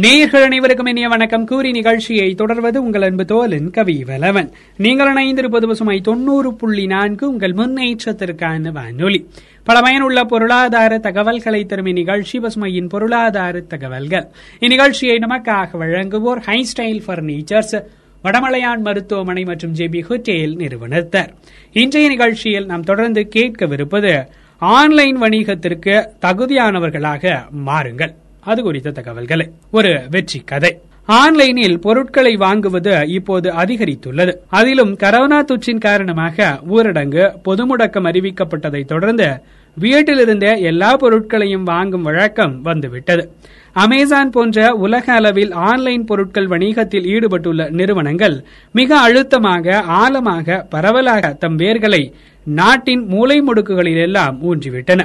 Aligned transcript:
நேர்கள் 0.00 0.42
அனைவருக்கும் 0.42 0.86
இனிய 0.86 1.08
வணக்கம். 1.08 1.46
கூறி 1.46 1.70
நிகழ்ச்சியை 1.70 2.34
தொடர்வது 2.34 2.82
உங்கள் 2.82 3.02
அன்பு 3.02 3.24
தோலன் 3.24 3.70
கவி 3.70 4.04
வலவன் 4.06 4.50
நீங்கள் 4.76 5.12
இணைந்திருப்பது 5.12 5.66
பசுமை 5.66 6.00
தொண்ணூறு 6.00 6.54
புள்ளி 6.54 6.86
நான்கு 6.86 7.28
உங்கள் 7.28 7.52
முன்னேற்றத்திற்கான 7.52 8.72
வானொலி. 8.72 9.28
பல 9.64 9.80
பயனுள்ள 9.80 10.24
பொருளாதார 10.24 10.98
தகவல்களை 10.98 11.64
தரும் 11.64 11.86
இந்நிகழ்ச்சி 11.86 12.38
பசுமையின் 12.38 12.88
பொருளாதார 12.88 13.60
தகவல்கள். 13.60 14.28
இந்நிகழ்ச்சியை 14.60 15.18
நமக்காக 15.18 15.68
வழங்குவோர் 15.80 16.40
ஹை 16.40 16.66
ஸ்டைல் 16.72 17.02
பர்னிச்சர்ஸ் 17.06 17.84
வடமலையான் 18.24 18.80
மருத்துவமனை 18.80 19.44
மற்றும் 19.44 19.74
ஜேபி 19.74 20.02
ஹோட்டேல் 20.08 20.56
நிறுவனத்தர். 20.56 21.28
இன்றைய 21.72 22.08
நிகழ்ச்சியில் 22.08 22.66
நாம் 22.66 22.82
தொடர்ந்து 22.82 23.28
கேட்கவிருப்பது 23.34 24.24
ஆன்லைன் 24.58 25.20
வணிகத்திற்கு 25.20 26.06
தகுதியானவர்களாக 26.20 27.44
மாறுங்கள். 27.66 28.20
அது 28.44 28.62
குறித்த 28.62 28.90
தகவல்களை. 28.90 29.46
ஒரு 29.70 30.00
வெற்றி 30.10 30.40
கதை. 30.40 30.78
ஆன்லைனில் 31.06 31.80
பொருட்களை 31.80 32.36
வாங்குவது 32.36 33.08
இப்போது 33.08 33.50
அதிகரித்துள்ளது. 33.50 34.32
அதிலும் 34.48 34.96
கரோனா 34.96 35.38
தொற்றின் 35.44 35.78
காரணமாக 35.78 36.60
ஊரடங்கு 36.70 37.24
பொது 37.42 37.62
முடக்கம் 37.66 38.08
அறிவிக்கப்பட்டதை 38.10 38.84
தொடர்ந்து 38.84 39.42
வீட்டிலிருந்த 39.76 40.46
எல்லா 40.56 40.96
பொருட்களையும் 40.96 41.62
வாங்கும் 41.62 42.02
வழக்கம் 42.02 42.62
வந்துவிட்டது. 42.62 43.32
அமேசான் 43.72 44.30
போன்ற 44.30 44.74
உலக 44.74 45.12
அளவில் 45.12 45.52
ஆன்லைன் 45.52 46.04
பொருட்கள் 46.04 46.46
வணிகத்தில் 46.46 47.06
ஈடுபட்டுள்ள 47.06 47.70
நிறுவனங்கள் 47.70 48.44
மிக 48.72 48.98
அழுத்தமாக 48.98 49.80
ஆழமாக 49.80 50.66
பரவலாக 50.70 51.32
தம் 51.32 51.58
வேர்களை 51.58 52.12
நாட்டின் 52.44 53.06
மூலை 53.06 53.42
முடுக்குகளிலெல்லாம் 53.42 54.36
ஊன்றிவிட்டன. 54.48 55.00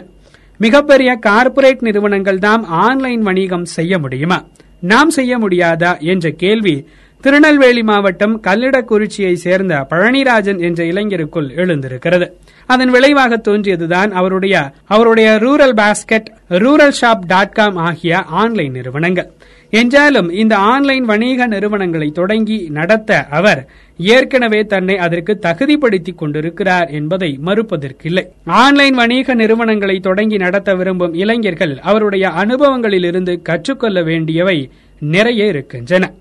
மிகப்பெரிய 0.58 1.16
கார்ப்பரேட் 1.16 1.81
நிறுவனங்கள் 1.81 2.39
தான் 2.39 2.63
ஆன்லைன் 2.63 3.22
வணிகம் 3.22 3.66
செய்ய 3.66 4.00
முடியுமா? 4.00 4.45
நாம் 4.80 5.09
செய்ய 5.09 5.39
முடியாதா? 5.39 5.99
என்ற 5.99 6.30
கேள்வி 6.30 6.88
திருநெல்வேலி 7.22 7.83
மாவட்டம் 7.83 8.41
கல்லிடக்குறிச்சியை 8.41 9.33
சேர்ந்த 9.33 9.88
பழனிராஜன் 9.89 10.59
என்ற 10.59 10.83
இளைஞருக்குள் 10.83 11.55
எழுந்திருக்கிறது. 11.55 12.33
அதன் 12.66 12.89
விளைவாக 12.89 13.38
தோன்றியதுதான் 13.38 14.11
அவருடைய 14.11 14.72
அவருடைய 14.86 15.30
rural 15.41 15.75
basket 15.75 16.25
rural 16.49 16.94
shop 17.02 17.25
dot 17.27 17.52
com 17.52 17.75
ஆகிய 17.75 18.17
ஆன்லைன் 18.21 18.71
நிறுவனங்கள். 18.71 19.31
என்றாலும் 19.69 20.29
இந்த 20.29 20.57
ஆன்லைன் 20.57 21.05
வணிக 21.05 21.47
நிறுவனங்களை 21.47 22.09
தொடங்கி 22.09 22.67
நடத்த 22.69 23.25
அவர் 23.25 23.67
ஏற்கனவே 23.97 24.65
தன்னை 24.65 24.97
அதற்கு 24.97 25.39
தகுதிப்படுத்திக் 25.41 26.17
கொண்டிருக்கிறார் 26.17 26.89
என்பதை 26.89 27.39
மறுப்பதற்கில்லை. 27.45 28.25
ஆன்லைன் 28.45 28.95
வணிக 28.95 29.33
நிறுவனங்களை 29.33 29.99
தொடங்கி 29.99 30.37
நடத்த 30.37 30.75
விரும்பும் 30.75 31.13
இளைஞர்கள் 31.13 31.79
அவருடைய 31.79 32.27
அனுபவங்களிலிருந்து 32.27 33.41
கற்றுக்கொள்ள 33.41 34.03
வேண்டியவை 34.03 34.71
நிறைய 34.99 35.45
இருக்கின்றன. 35.45 36.11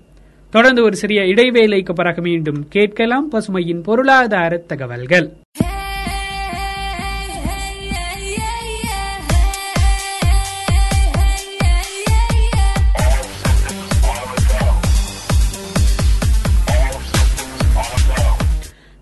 தொடர்ந்து 0.49 0.83
ஒரு 0.83 0.95
சிறிய 0.95 1.21
இடைவேளைக்கு 1.21 1.93
பிறகு 1.93 2.21
மீண்டும் 2.21 2.67
கேட்கலாம் 2.69 3.31
பசுமையின் 3.31 3.83
பொருளாதார 3.83 4.57
தகவல்கள். 4.57 5.33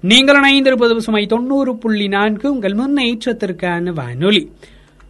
நீங்கள் 0.07 0.39
இணைந்திருப்பது 0.39 0.97
சுமை 0.97 1.25
தொண்ணூறு 1.25 1.77
புள்ளி 1.77 2.07
நான்கு. 2.07 2.51
உங்கள் 2.51 2.73
முன்னேற்றத்திற்கான 2.73 3.93
வானொலி. 3.93 4.51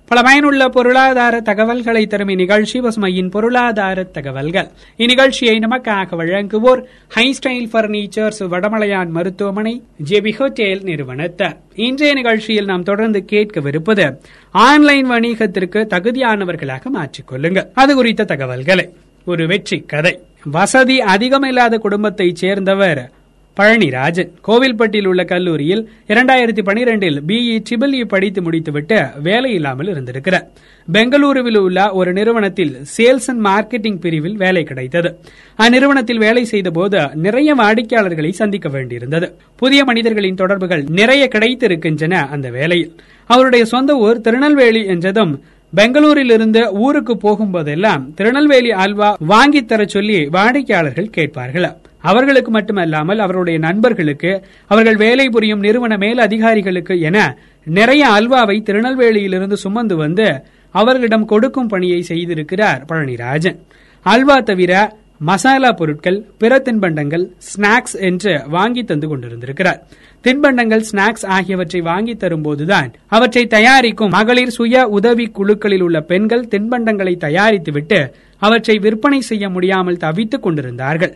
பல 0.08 0.22
பயனுள்ள 0.22 0.70
பொருளாதார 0.70 1.40
தகவல்களை 1.40 2.08
தரும் 2.08 2.28
இந்நிகழ்ச்சி 2.28 2.80
பசுமையின் 2.80 3.30
பொருளாதார 3.30 4.04
தகவல்கள். 4.04 4.68
இந்நிகழ்ச்சியை 4.98 5.60
நமக்காக 5.60 6.16
வழங்குவோர் 6.16 6.84
ஹை 7.08 7.36
ஸ்டைல் 7.40 7.76
பர்னிச்சர்ஸ் 7.76 8.40
வடமலையான் 8.40 9.10
மருத்துவமனை 9.10 9.82
ஜேபி 10.10 10.34
ஹோட்டேல் 10.34 10.84
நிறுவனத்தார். 10.84 11.58
இன்றைய 11.76 12.14
நிகழ்ச்சியில் 12.14 12.66
நாம் 12.66 12.84
தொடர்ந்து 12.84 13.26
கேட்கவிருப்பது 13.32 14.18
ஆன்லைன் 14.52 15.10
வணிகத்திற்கு 15.10 15.86
தகுதியானவர்களாக 15.88 16.86
மாற்றிக்கொள்ளுங்கள் 16.94 17.70
அது 17.74 17.96
குறித்த 17.96 18.24
தகவல்களை. 18.24 18.90
ஒரு 19.26 19.48
வெற்றி 19.48 19.80
கதை. 19.80 20.20
வசதி 20.44 21.00
அதிகமில்லாத 21.00 21.78
குடும்பத்தைச் 21.78 22.36
சேர்ந்தவர் 22.36 23.12
பழனிராஜன். 23.60 24.32
கோவில்பட்டியில் 24.48 25.08
உள்ள 25.08 25.24
கல்லூரியில் 25.24 25.90
இரண்டாயிரத்தி 26.08 26.62
பனிரெண்டில் 26.66 27.20
பிஇ 27.28 27.60
ட்ரிபிள் 27.70 27.94
இ 27.94 28.06
படித்து 28.06 28.42
முடித்துவிட்டு 28.42 29.06
வேலை 29.24 29.54
இல்லாமல் 29.54 29.88
இருந்திருக்கிறார். 29.88 30.48
பெங்களூருவில் 30.94 31.58
உள்ள 31.58 31.92
ஒரு 31.92 32.14
நிறுவனத்தில் 32.14 32.78
சேல்ஸ் 32.98 33.28
அண்ட் 33.28 33.46
மார்க்கெட்டிங் 33.46 34.00
பிரிவில் 34.00 34.36
வேலை 34.36 34.64
கிடைத்தது. 34.64 35.20
அந்நிறுவனத்தில் 35.58 36.18
வேலை 36.18 36.46
செய்தபோது 36.46 37.08
நிறைய 37.14 37.56
வாடிக்கையாளர்களை 37.56 38.30
சந்திக்க 38.30 38.70
வேண்டியிருந்தது. 38.70 39.30
புதிய 39.56 39.84
மனிதர்களின் 39.84 40.36
தொடர்புகள் 40.36 40.84
நிறைய 40.90 41.30
கிடைத்திருக்கின்றன 41.36 42.30
அந்த 42.30 42.50
வேலையில் 42.50 42.94
அவருடைய 43.26 43.66
சொந்த 43.66 43.96
ஊர் 43.96 44.22
திருநெல்வேலி 44.22 44.86
என்றதும் 44.86 45.44
பெங்களூரிலிருந்து 45.76 46.74
ஊருக்கு 46.78 47.14
போகும்போதெல்லாம் 47.14 48.14
திருநெல்வேலி 48.14 48.72
அல்வா 48.72 49.18
வாங்கித்தர 49.30 49.86
சொல்லி 49.86 50.26
வாடிக்கையாளர்கள் 50.26 51.10
கேட்பார்கள்? 51.10 51.76
அவர்களுக்கு 52.12 52.52
மட்டுமல்லாமல் 52.52 53.24
அவருடைய 53.26 53.58
நண்பர்களுக்கு 53.60 54.32
அவர்கள் 54.72 55.00
வேலை 55.04 55.28
புரியும் 55.30 55.64
நிறுவன 55.66 55.94
மேல் 55.98 56.22
அதிகாரிகளுக்கு 56.28 56.96
என 57.10 57.18
நிறைய 57.68 58.04
அல்வாவை 58.18 58.58
திருநெல்வேலியிலிருந்து 58.68 59.58
சுமந்து 59.64 59.96
வந்து 60.04 60.28
அவர்களிடம் 60.76 61.30
கொடுக்கும் 61.32 61.72
பணியை 61.74 62.02
செய்திருக்கிறார் 62.08 62.82
பழனிராஜன். 62.90 63.58
அல்வா 64.06 64.38
தவிர 64.50 64.74
மசாலா 65.28 65.70
பொருட்கள் 65.72 66.18
பிற 66.38 66.54
தின்பண்டங்கள் 66.66 67.24
ஸ்நாக்ஸ் 67.50 67.96
என்று 68.08 68.32
வாங்கி 68.56 68.82
தந்து 68.84 69.08
கொண்டிருந்திருக்கிறார். 69.08 69.80
தின்பண்டங்கள் 70.26 70.84
ஸ்நாக்ஸ் 70.90 71.26
ஆகியவற்றை 71.36 71.82
வாங்கி 71.82 72.14
தரும்போதுதான் 72.14 72.90
அவற்றை 73.16 73.44
தயாரிக்கும் 73.48 74.14
மகளிர் 74.18 74.56
சுய 74.58 74.84
உதவி 74.98 75.26
குழுக்களில் 75.38 75.82
உள்ள 75.82 76.00
பெண்கள் 76.12 76.50
தின்பண்டங்களை 76.52 77.14
தயாரித்துவிட்டு 77.26 78.00
அவற்றை 78.42 78.76
விற்பனை 78.78 79.22
செய்ய 79.30 79.46
முடியாமல் 79.50 80.02
தவித்துக் 80.06 80.46
கொண்டிருந்தார்கள். 80.46 81.16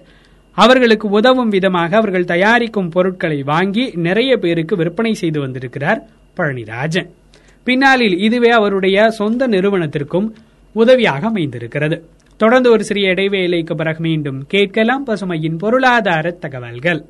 அவர்களுக்கு 0.51 1.09
உதவும் 1.09 1.49
விதமாக 1.49 1.97
அவர்கள் 1.97 2.25
தயாரிக்கும் 2.25 2.89
பொருட்களை 2.89 3.43
வாங்கி 3.43 3.91
நிறைய 3.95 4.37
பேருக்கு 4.37 4.75
விற்பனை 4.75 5.13
செய்து 5.13 5.39
வந்திருக்கிறார் 5.39 6.03
பழனிராஜன். 6.37 7.09
பின்னாளில் 7.63 8.17
இதுவே 8.17 8.49
அவருடைய 8.49 9.09
சொந்த 9.09 9.47
நிறுவனத்திற்கும் 9.47 10.33
உதவியாக 10.73 11.27
அமைந்திருக்கிறது. 11.27 12.09
தொடர்ந்து 12.37 12.71
ஒரு 12.71 12.83
சிறிய 12.83 13.09
இடைவேளைக்கு 13.09 13.75
பிறகு 13.75 13.99
மீண்டும் 13.99 14.45
கேட்கலாம் 14.47 15.07
பசுமையின் 15.07 15.57
பொருளாதார 15.57 16.31
தகவல்கள். 16.31 17.05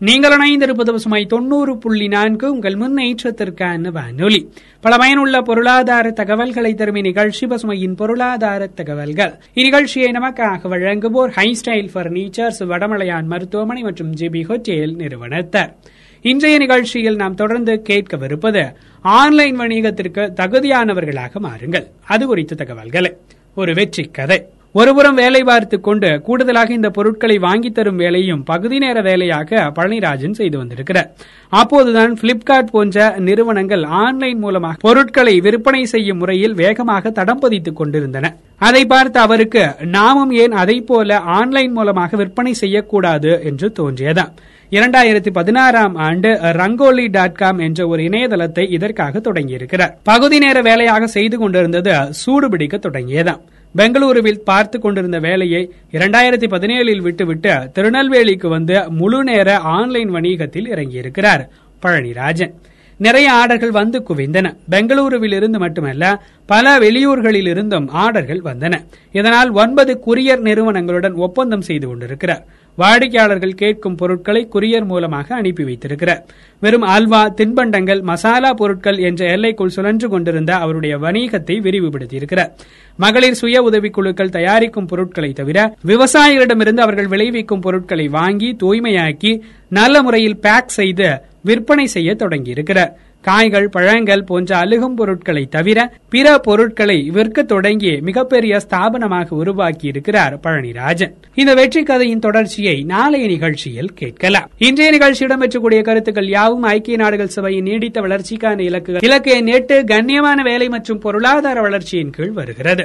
நீங்கள் 0.00 0.34
இணைந்திருப்பது 0.34 0.90
பசுமை 0.90 1.26
தொண்ணூறு 1.26 1.78
புள்ளி 1.78 2.08
நான்கு. 2.08 2.52
உங்கள் 2.52 2.74
முன்னேற்றத்திற்கான 2.74 3.90
வானொலி. 3.92 4.48
பல 4.80 4.96
பயனுள்ள 4.96 5.40
பொருளாதார 5.40 6.10
தகவல்களை 6.10 6.74
தரும் 6.74 6.94
இந்நிகழ்ச்சி 6.94 7.46
பசுமையின் 7.46 7.96
பொருளாதார 7.96 8.66
தகவல்கள். 8.66 9.32
இந்நிகழ்ச்சியை 9.54 10.08
நமக்காக 10.18 10.70
வழங்குவோர் 10.72 11.28
ஹை 11.28 11.58
ஸ்டைல் 11.64 11.88
பர்னிச்சர்ஸ் 11.94 12.60
வடமலையான் 12.60 13.24
மருத்துவமனை 13.24 13.82
மற்றும் 13.82 14.14
ஜிபி 14.14 14.44
ஹோட்டேல் 14.46 14.94
நிறுவனத்தர். 14.96 15.74
இன்றைய 16.22 16.58
நிகழ்ச்சியில் 16.58 17.16
நாம் 17.16 17.34
தொடர்ந்து 17.34 17.82
கேட்கவிருப்பது 17.88 18.72
ஆன்லைன் 19.00 19.58
வணிகத்திற்கு 19.60 20.32
தகுதியானவர்களாக 20.40 21.32
மாறுங்கள். 21.42 21.86
அது 22.06 22.26
குறித்த 22.26 22.54
தகவல்களை. 22.54 23.16
ஒரு 23.54 23.74
வெற்றி 23.74 24.02
கதை 24.02 24.46
ஒருபுறம் 24.74 25.14
வேலை 25.14 25.42
பார்த்து 25.42 25.80
கொண்டு 25.80 26.20
கூடுதலாக 26.26 26.72
இந்த 26.72 26.90
பொருட்களை 26.90 27.38
வாங்கி 27.38 27.70
தரும் 27.70 27.96
வேலையும் 27.96 28.42
பகுதி 28.42 28.78
நேர 28.78 29.02
வேலையாக 29.02 29.72
பழனிராஜன் 29.76 30.30
செய்து 30.30 30.58
வந்திருக்கிறார். 30.58 31.08
அப்போதுதான் 31.48 32.12
பிளிப்கார்ட் 32.20 32.70
போன்ற 32.70 33.14
நிறுவனங்கள் 33.18 33.84
ஆன்லைன் 33.84 34.38
மூலமாக 34.38 34.78
பொருட்களை 34.80 35.40
விற்பனை 35.40 35.84
செய்யும் 35.84 36.18
முறையில் 36.18 36.54
வேகமாக 36.54 37.10
தடம் 37.10 37.40
பதித்துக் 37.40 37.72
கொண்டிருந்தன. 37.72 38.36
அதை 38.58 38.84
பார்த்து 38.86 39.20
அவருக்கு 39.20 39.64
நாமும் 39.82 40.30
ஏன் 40.30 40.52
அதை 40.52 40.80
போல 40.80 41.18
ஆன்லைன் 41.18 41.72
மூலமாக 41.72 42.16
விற்பனை 42.16 42.54
செய்யக்கூடாது? 42.54 43.42
என்று 43.44 43.72
தோன்றியதாம். 43.80 44.32
இரண்டாயிரத்தி 44.70 45.30
பதினாறாம் 45.32 45.94
ஆண்டு 45.96 46.28
ரங்கோலி 46.42 47.10
டாட் 47.10 47.34
காம் 47.34 47.58
என்ற 47.58 47.86
ஒரு 47.86 48.02
இணையதளத்தை 48.02 48.70
இதற்காக 48.70 49.18
தொடங்கியிருக்கிறார். 49.18 49.94
பகுதி 50.02 50.38
நேர 50.38 50.62
வேலையாக 50.62 51.06
செய்து 51.06 51.38
கொண்டிருந்தது 51.38 51.92
சூடுபிடிக்க 51.92 52.78
தொடங்கியதாம். 52.88 53.40
பெங்களூருவில் 53.76 54.38
பார்த்து 54.38 54.80
கொண்டிருந்த 54.80 55.18
வேலையை 55.18 55.72
இரண்டாயிரத்தி 55.92 56.46
பதினேழில் 56.54 57.02
விட்டுவிட்டு 57.02 57.70
திருநெல்வேலிக்கு 57.74 58.48
வந்து 58.48 58.90
முழு 58.90 59.24
நேர 59.24 59.58
ஆன்லைன் 59.58 60.10
வணிகத்தில் 60.10 60.70
இறங்கியிருக்கிறார் 60.70 61.48
பழனிராஜன். 61.82 62.52
நிறைய 62.96 63.32
ஆர்டர்கள் 63.32 63.68
வந்து 63.68 64.02
குவிந்தன. 64.08 64.56
பெங்களூருவில் 64.70 65.34
இருந்து 65.34 65.58
மட்டுமல்ல 65.58 66.22
பல 66.46 66.78
வெளியூர்களில் 66.78 67.48
இருந்தும் 67.48 67.90
ஆர்டர்கள் 67.94 68.42
வந்தன. 68.44 68.74
இதனால் 69.12 69.50
ஒன்பது 69.50 70.00
குரியர் 70.06 70.38
நிறுவனங்களுடன் 70.38 71.12
ஒப்பந்தம் 71.12 71.60
செய்து 71.60 71.86
கொண்டிருக்கிறார். 71.86 72.46
வாடிக்கையாளர்கள் 72.76 73.54
கேட்கும் 73.54 73.94
பொருட்களை 73.94 74.48
குரியர் 74.52 74.84
மூலமாக 74.84 75.34
அனுப்பி 75.34 75.64
வைத்திருக்கிறார். 75.64 76.26
வெறும் 76.60 76.82
அல்வா 76.82 77.34
தின்பண்டங்கள் 77.36 78.02
மசாலா 78.02 78.52
பொருட்கள் 78.52 78.98
என்ற 78.98 79.26
எல்லைக்குள் 79.26 79.68
சுழன்று 79.68 80.08
கொண்டிருந்த 80.08 80.54
அவருடைய 80.54 80.98
வணிகத்தை 80.98 81.60
விரிவுபடுத்தியிருக்கிறார். 81.60 82.50
மகளிர் 82.96 83.34
சுய 83.34 83.62
உதவிக்குழுக்கள் 83.62 84.28
தயாரிக்கும் 84.28 84.86
பொருட்களை 84.86 85.32
தவிர 85.32 85.74
விவசாயிகளிடமிருந்து 85.86 86.80
அவர்கள் 86.80 87.06
விளைவிக்கும் 87.06 87.60
பொருட்களை 87.60 88.08
வாங்கி 88.08 88.56
தூய்மையாக்கி 88.62 89.40
நல்ல 89.68 90.02
முறையில் 90.02 90.40
பேக் 90.40 90.68
செய்து 90.68 91.20
விற்பனை 91.42 91.86
செய்ய 91.86 92.16
தொடங்கியிருக்கிறார். 92.18 92.90
காய்கள் 93.20 93.68
பழங்கள் 93.68 94.24
போன்ற 94.24 94.56
அழுகும் 94.56 94.94
பொருட்களை 94.94 95.46
தவிர 95.46 95.92
பிற 96.08 96.38
பொருட்களை 96.38 97.10
விற்க 97.10 97.42
தொடங்கி 97.42 98.00
மிகப்பெரிய 98.00 98.60
ஸ்தாபனமாக 98.68 99.28
உருவாக்கி 99.30 99.86
இருக்கிறார் 99.86 100.40
பழனிராஜன். 100.40 101.12
இந்த 101.34 101.54
வெற்றி 101.54 101.82
கதையின் 101.82 102.18
தொடர்ச்சியை 102.18 102.82
நாளைய 102.82 103.26
நிகழ்ச்சியில் 103.26 103.92
கேட்கலாம். 103.94 104.50
இன்றைய 104.58 104.90
நிகழ்ச்சி 104.90 105.26
இடம்பெற்றக்கூடிய 105.26 105.82
கருத்துக்கள் 105.82 106.28
யாவும் 106.28 106.62
ஐக்கிய 106.62 106.96
நாடுகள் 106.96 107.28
சபையின் 107.28 107.62
நீடித்த 107.62 108.00
வளர்ச்சிக்கான 108.00 108.60
இலக்குகள். 108.60 109.04
இலக்கு 109.04 109.30
எண் 109.30 109.46
எட்டு 109.46 109.82
கண்ணியமான 109.82 110.42
வேலை 110.42 110.68
மற்றும் 110.68 110.98
பொருளாதார 110.98 111.60
வளர்ச்சியின் 111.60 112.10
கீழ் 112.10 112.30
வருகிறது. 112.30 112.84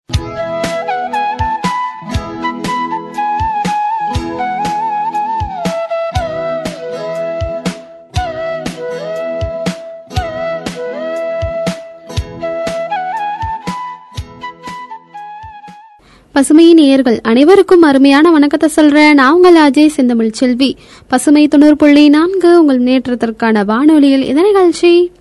பசுமையின் 16.41 16.73
நேயர்கள் 16.73 17.19
அனைவருக்கும் 17.21 17.81
அருமையான 17.81 18.31
வணக்கத்தை 18.31 18.69
சொல்றேன். 18.69 19.13
நான் 19.13 19.33
உங்கள் 19.33 19.55
அஜய் 19.55 19.87
செந்தமிழ் 19.87 20.29
செல்வி. 20.31 20.77
பசுமை 21.07 21.47
தொண்ணூறு 21.47 21.75
புள்ளி 21.75 22.09
நான்கு 22.09 22.59
உங்கள் 22.59 22.79
முன்னேற்றத்திற்கான 22.83 23.65
வானொலியில் 23.65 24.23
இந்த 24.23 24.41
நிகழ்ச்சி. 24.41 25.11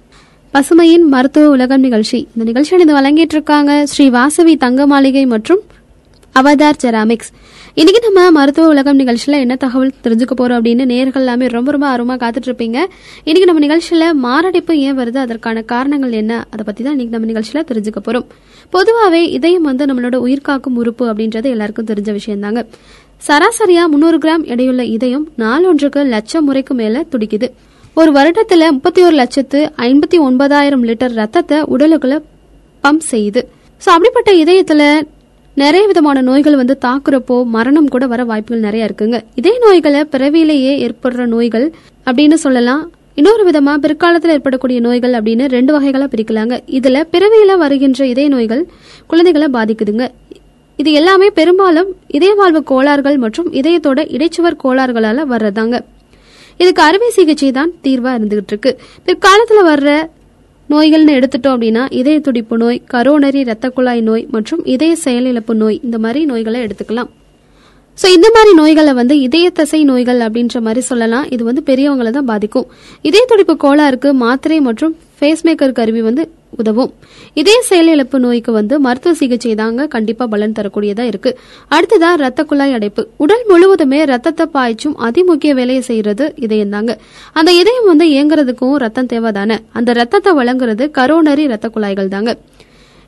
பசுமையின் 0.54 1.04
மருத்துவ 1.08 1.48
உலகம் 1.48 1.80
நிகழ்ச்சி. 1.80 2.18
இந்த 2.36 2.44
நிகழ்ச்சியில் 2.44 2.84
இது 2.86 2.96
வழங்கிட்டு 2.96 3.36
இருக்காங்க 3.36 3.86
ஸ்ரீ 3.86 4.08
வாசவி 4.10 4.56
தங்க 4.56 4.86
மாளிகை 4.86 5.26
மற்றும் 5.26 5.60
அவதார் 6.34 6.80
ஜெராமிக்ஸ் 6.82 7.30
இன்னைக்கு 7.78 8.00
நம்ம 8.04 8.30
மருத்துவ 8.30 8.68
உலகம் 8.68 8.98
நிகழ்ச்சியில 8.98 9.38
என்ன 9.40 9.56
தகவல் 9.56 9.90
தெரிஞ்சுக்க 10.04 10.34
போறோம் 10.38 10.58
அப்படின்னு 10.58 10.84
நேர்கள் 10.92 11.22
எல்லாமே 11.22 11.46
ரொம்ப 11.46 11.70
ரொம்ப 11.70 11.86
ஆர்வமா 11.90 12.14
காத்துட்டு 12.22 12.48
இருப்பீங்க 12.48 12.78
இன்னைக்கு 13.24 13.48
நம்ம 13.50 13.62
நிகழ்ச்சியில 13.66 14.06
மாரடைப்பு 14.24 14.78
ஏன் 14.78 14.98
வருது? 14.98 15.18
அதற்கான 15.24 15.62
காரணங்கள் 15.62 16.12
என்ன? 16.12 16.32
அதை 16.50 16.64
பத்தி 16.66 16.84
தான் 16.84 16.94
இன்னைக்கு 16.96 17.14
நம்ம 17.16 17.28
நிகழ்ச்சியில 17.32 17.62
தெரிஞ்சுக்க 17.70 18.00
போறோம். 18.06 18.26
பொதுவாகவே 18.70 19.22
இதயம் 19.36 19.62
வந்து 19.62 19.86
நம்மளோட 19.86 20.18
உயிர்காக்கும் 20.26 20.78
உறுப்பு 20.82 21.06
அப்படின்றது 21.12 21.44
எல்லாருக்கும் 21.44 21.88
தெரிஞ்ச 21.92 22.12
விஷயம்தாங்க. 22.18 22.62
சராசரியா 23.28 23.84
முன்னூறு 23.86 24.18
கிராம் 24.18 24.44
எடையுள்ள 24.54 24.82
இதயம் 24.96 25.28
நாலொன்றுக்கு 25.38 26.02
லட்சம் 26.06 26.44
முறைக்கு 26.44 26.74
மேல 26.74 27.04
துடிக்குது. 27.12 27.48
ஒரு 27.96 28.12
வருடத்துல 28.12 28.70
முப்பத்தி 28.70 29.02
ஒரு 29.02 29.14
லட்சத்து 29.14 29.72
ஐம்பத்தி 29.76 30.18
ஒன்பதாயிரம் 30.18 30.84
லிட்டர் 30.84 31.16
ரத்தத்தை 31.22 31.60
உடலுக்குள்ள 31.76 32.18
பம்ப் 32.84 33.08
செய்யுது. 33.10 33.42
ஸோ 33.82 33.88
அப்படிப்பட்ட 33.96 34.30
இதயத்துல 34.42 34.82
நிறைய 35.60 35.84
விதமான 35.90 36.18
நோய்கள் 36.26 36.58
வந்து 36.60 36.74
தாக்குறப்போ 36.84 37.36
மரணம் 37.54 37.88
கூட 37.94 38.04
வர 38.12 38.20
வாய்ப்புகள் 38.30 38.64
நிறைய 38.66 38.88
இருக்குங்க. 38.88 39.16
இதே 39.40 39.52
நோய்களை 39.64 40.00
பிறவியிலேயே 40.12 40.72
ஏற்படுற 40.86 41.24
நோய்கள் 41.32 41.66
அப்படின்னு 42.08 42.36
சொல்லலாம். 42.44 42.82
இன்னொரு 43.20 43.42
விதமா 43.48 43.72
பிற்காலத்தில் 43.84 44.32
ஏற்படக்கூடிய 44.34 44.78
நோய்கள் 44.86 45.14
அப்படின்னு 45.18 45.46
ரெண்டு 45.56 45.72
வகைகளா 45.76 46.06
பிரிக்கலாங்க. 46.12 46.56
இதுல 46.78 47.00
பிறவியில 47.14 47.56
வருகின்ற 47.62 48.06
இதய 48.12 48.28
நோய்கள் 48.34 48.62
குழந்தைகளை 49.10 49.48
பாதிக்குதுங்க. 49.56 50.06
இது 50.82 50.92
எல்லாமே 51.00 51.30
பெரும்பாலும் 51.40 51.90
இதய 52.18 52.34
வாழ்வு 52.40 52.62
கோளாறுகள் 52.70 53.18
மற்றும் 53.24 53.50
இதயத்தோட 53.60 54.00
இடைச்சுவர் 54.16 54.60
கோளாறுகளால 54.64 55.26
வர்றதாங்க. 55.34 55.78
இதுக்கு 56.62 56.82
அறுவை 56.88 57.10
சிகிச்சை 57.18 57.50
தான் 57.58 57.74
தீர்வா 57.84 58.12
இருந்துகிட்டு 58.18 58.52
இருக்கு. 58.54 58.72
பிற்காலத்துல 59.06 59.60
வர்ற 59.72 59.90
நோய்கள்னு 60.72 61.12
எடுத்துட்டோம் 61.18 61.54
அப்படின்னா 61.54 61.84
இதய 62.00 62.18
துடிப்பு 62.26 62.56
நோய் 62.62 62.78
கரோனரி 62.92 63.40
இரத்த 63.44 63.68
குழாய் 63.76 64.02
நோய் 64.08 64.24
மற்றும் 64.34 64.60
இதய 64.74 64.92
செயலிழப்பு 65.04 65.54
நோய் 65.62 65.78
இந்த 65.86 65.98
மாதிரி 66.04 66.20
நோய்களை 66.30 66.58
எடுத்துக்கலாம். 66.66 67.10
ஸோ 67.98 68.06
இந்த 68.16 68.28
மாதிரி 68.34 68.52
நோய்களை 68.60 68.92
வந்து 69.00 69.14
இதய 69.26 69.46
தசை 69.58 69.80
நோய்கள் 69.90 70.20
அப்படின்ற 70.26 70.60
மாதிரி 70.66 70.82
சொல்லலாம். 70.90 71.26
இது 71.34 71.42
வந்து 71.48 71.62
பெரியவங்களை 71.70 72.10
தான் 72.18 72.28
பாதிக்கும். 72.32 72.68
இதய 73.08 73.24
துடிப்பு 73.32 73.56
கோளாறுக்கு 73.64 74.12
மாத்திரை 74.24 74.60
மற்றும் 74.68 74.94
ஃபேஸ்மேக்கர் 75.18 75.78
கருவி 75.80 76.02
வந்து 76.08 76.24
உதவும். 76.58 76.92
இதய 77.34 77.62
செயலிழப்பு 77.68 78.18
நோய்க்கு 78.18 78.52
வந்து 78.52 78.80
மருத்துவ 78.80 79.14
சிகிச்சை 79.14 79.54
தாங்க 79.54 79.86
கண்டிப்பா 79.86 80.26
பலன் 80.26 80.52
தரக்கூடியதா 80.52 81.00
இருக்கு. 81.00 81.38
அடுத்ததா 81.70 82.14
ரத்த 82.14 82.44
குழாய் 82.44 82.72
அடைப்பு. 82.72 83.08
உடல் 83.16 83.44
முழுவதுமே 83.48 84.04
ரத்தத்தை 84.04 84.46
பாய்ச்சும் 84.46 84.96
அதிமுக்கிய 84.98 85.54
வேலையை 85.54 85.82
செய்யறது 85.82 86.32
இதயம் 86.36 86.68
தாங்க 86.68 86.98
அந்த 87.32 87.52
இதயம் 87.52 87.84
வந்து 87.84 88.06
இயங்குறதுக்கும் 88.06 88.74
ரத்தம் 88.74 89.06
தேவைதானே. 89.06 89.58
அந்த 89.72 89.92
ரத்தத்தை 89.92 90.32
வழங்குறது 90.32 90.86
கரோனரி 90.98 91.46
ரத்த 91.46 91.68
குழாய்கள் 91.68 92.08
தாங்க. 92.08 92.36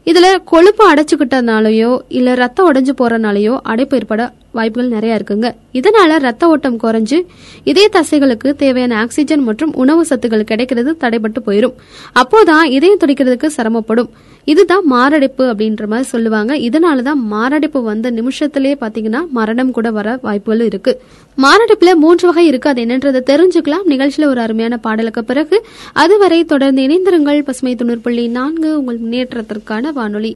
இதுல 0.07 0.39
கொழுப்பு 0.45 0.95
அடைச்சுக்கிட்டனாலயோ 0.95 1.99
இல்ல 2.09 2.35
ரத்தம் 2.35 2.75
உடைஞ்சு 2.75 2.95
போறனாலயோ 3.03 3.59
அடைப்பு 3.63 3.97
ஏற்பட 3.97 4.33
வாய்ப்புகள் 4.53 4.91
நிறைய 4.91 5.21
இருக்குங்க. 5.21 5.55
இதனால 5.73 6.19
ரத்த 6.19 6.47
ஓட்டம் 6.47 6.81
குறைஞ்சு 6.81 7.21
இதய 7.65 7.89
தசைகளுக்கு 7.93 8.55
தேவையான 8.55 8.99
ஆக்சிஜன் 8.99 9.43
மற்றும் 9.43 9.75
உணவு 9.75 10.07
சத்துக்கள் 10.11 10.43
கிடைக்கிறது 10.43 10.97
தடைபட்டு 11.01 11.41
போயிடும் 11.47 11.73
அப்போதான் 12.15 12.63
இதயம் 12.63 12.99
துடிக்கிறதுக்கு 13.07 13.47
சிரமப்படும். 13.57 14.09
இதுதான் 14.45 14.87
மாரடைப்பு 14.87 15.45
அப்படின்ற 15.53 15.87
மாதிரி 15.87 16.09
சொல்லுவாங்க. 16.09 16.57
இதனாலதான் 16.59 17.21
மாரடைப்பு 17.25 17.83
வந்த 17.83 18.11
நிமிஷத்திலேயே 18.11 18.75
பாத்தீங்கன்னா 18.81 19.29
மரணம் 19.29 19.71
கூட 19.71 19.91
வர 19.91 20.19
வாய்ப்புகள் 20.23 20.67
இருக்கு. 20.67 21.01
மாரடைப்புல 21.37 21.95
மூன்று 21.95 22.27
வகை 22.29 22.47
இருக்கு. 22.47 22.69
அது 22.69 22.83
என்னன்றதை 22.83 23.21
தெரிஞ்சுக்கலாம். 23.33 23.87
நிகழ்ச்சியில 23.89 24.25
ஒரு 24.25 24.41
அருமையான 24.41 24.77
பாடலுக்கு 24.77 25.25
பிறகு 25.25 25.65
அதுவரை 25.93 26.45
தொடர்ந்து 26.45 26.83
இணைந்திருங்கள். 26.83 27.43
பசுமை 27.43 27.75
தொண்ணூறு 27.75 28.01
புள்ளி 28.01 28.29
நான்கு 28.29 28.79
உங்கள் 28.79 29.01
முன்னேற்றத்திற்கான 29.01 29.93
வானொலி. 29.93 30.33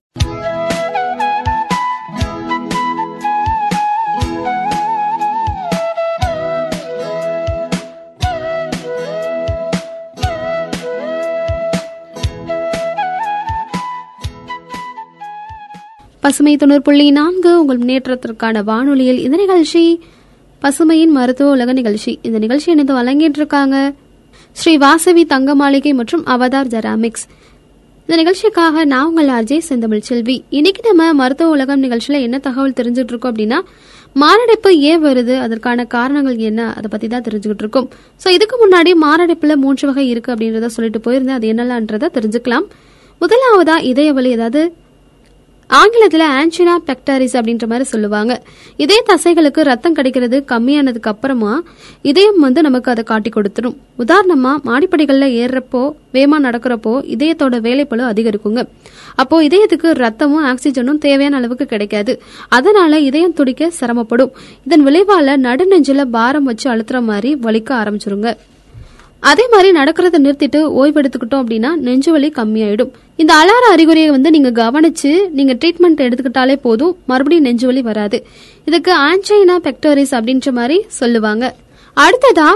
பசுமை 16.26 16.52
தொண்ணூறு 16.60 16.82
புள்ளி 16.86 17.04
நான்கு 17.16 17.50
உங்கள் 17.58 17.78
முன்னேற்றத்திற்கான 17.80 18.62
வானொலியில் 18.68 19.18
இந்த 19.24 19.36
நிகழ்ச்சி. 19.40 19.82
பசுமையின் 20.62 21.12
மருத்துவ 21.16 21.50
உலக 21.56 21.72
நிகழ்ச்சி. 21.78 22.12
இந்த 22.26 22.38
நிகழ்ச்சி 22.44 22.68
எனக்கு 22.74 22.94
வழங்கிட்டு 22.98 23.38
இருக்காங்க 23.40 23.76
ஸ்ரீ 24.60 24.72
வாசவி 24.84 25.22
தங்க 25.32 25.54
மாளிகை 25.60 25.92
மற்றும் 25.98 26.22
அவதார் 26.34 26.70
ஜெராமிக்ஸ் 26.72 27.26
இந்த 28.04 28.16
நிகழ்ச்சிக்காக 28.20 28.84
நான் 28.92 29.06
உங்கள் 29.10 29.30
அஜய் 29.36 29.62
செந்தமிழ் 29.68 30.02
செல்வி. 30.08 30.36
இன்னைக்கு 30.58 30.82
நம்ம 30.88 31.06
மருத்துவ 31.20 31.54
உலகம் 31.56 31.84
நிகழ்ச்சியில 31.84 32.20
என்ன 32.26 32.40
தகவல் 32.46 32.74
தெரிஞ்சுட்டு 32.80 33.12
இருக்கோம் 33.14 33.32
அப்படின்னா 33.32 33.60
மாரடைப்பு 34.22 34.72
ஏன் 34.90 35.04
வருது? 35.06 35.36
அதற்கான 35.44 35.86
காரணங்கள் 35.96 36.40
என்ன? 36.50 36.60
அதை 36.78 36.90
பத்தி 36.94 37.10
தான் 37.14 37.24
தெரிஞ்சுக்கிட்டு 37.28 37.64
இருக்கோம் 37.66 37.88
ஸோ 38.24 38.34
இதுக்கு 38.38 38.58
முன்னாடி 38.64 38.92
மாரடைப்புல 39.04 39.56
மூன்று 39.66 39.86
வகை 39.90 40.06
இருக்கு 40.14 40.32
அப்படின்றத 40.34 40.72
சொல்லிட்டு 40.78 41.02
போயிருந்தேன். 41.06 41.38
அது 41.40 41.52
என்னலான்றத 41.54 42.10
தெரிஞ்சுக்கலாம். 42.18 42.66
முதலாவதா 43.20 43.78
இதய 43.92 44.10
வலி 44.18 44.32
ஏதாவது 44.38 44.62
ஆங்கிலத்துல 45.70 46.24
ஆன்சினா 46.38 46.74
பெக்டாரிஸ் 46.86 47.34
அப்படின்ற 47.38 47.66
மாதிரி 47.66 47.84
சொல்லுவாங்க. 47.84 48.42
இதே 48.76 49.02
தசைகளுக்கு 49.08 49.60
ரத்தம் 49.60 49.92
கிடைக்கிறது 49.92 50.44
கம்மியானதுக்கு 50.48 51.10
அப்புறமா 51.12 51.62
இதயம் 52.02 52.38
வந்து 52.38 52.62
நமக்கு 52.62 52.90
அதை 52.90 53.04
காட்டி 53.04 53.30
கொடுத்துரும். 53.30 53.76
உதாரணமா 53.98 54.52
மாடிப்படிகள்ல 54.64 55.26
ஏறுறப்போ 55.40 55.92
வேகமாக 56.12 56.50
நடக்கிறப்போ 56.50 56.92
இதயத்தோட 57.14 57.58
வேலைப்பளு 57.66 58.04
அதிகரிக்குங்க. 58.12 58.68
அப்போ 59.14 59.42
இதயத்துக்கு 59.42 59.90
ரத்தமும் 60.02 60.46
ஆக்சிஜனும் 60.50 60.98
தேவையான 60.98 61.36
அளவுக்கு 61.36 61.66
கிடைக்காது. 61.66 62.22
அதனால 62.48 62.98
இதயம் 62.98 63.32
துடிக்க 63.32 63.72
சிரமப்படும். 63.80 64.30
இதன் 64.64 64.86
விளைவால 64.86 65.36
நடுநெஞ்சில 65.46 66.04
பாரம் 66.04 66.44
வச்சு 66.44 66.70
அழுத்துற 66.70 67.02
மாதிரி 67.02 67.34
வலிக்க 67.34 67.72
ஆரம்பிச்சிருங்க. 67.82 68.36
அதே 69.20 69.48
மாதிரி 69.48 69.78
நடக்கிறத 69.78 70.16
நிறுத்திட்டு 70.26 70.60
ஓய்வெடுத்துக்கிட்டோம் 70.80 71.42
அப்படின்னா 71.44 71.76
நெஞ்சு 71.76 72.12
வலி 72.12 72.32
கம்மியாயிடும். 72.36 72.90
இந்த 73.16 73.34
அலார 73.34 73.72
அறிகுறியை 73.72 74.10
வந்து 74.10 74.30
நீங்க 74.30 74.50
கவனிச்சு 74.50 75.30
நீங்க 75.30 75.54
ட்ரீட்மெண்ட் 75.54 76.00
எடுத்துக்கிட்டாலே 76.06 76.56
போதும். 76.56 76.96
மறுபடியும் 77.06 77.44
நெஞ்சு 77.44 77.66
வலி 77.66 77.82
வராது. 77.82 78.26
இதுக்கு 78.64 78.92
ஆன்சைனா 78.96 79.54
பெக்டோரிஸ் 79.62 80.14
அப்படின்ற 80.18 80.52
மாதிரி 80.52 80.84
சொல்லுவாங்க. 80.86 81.54
அடுத்ததா 81.96 82.48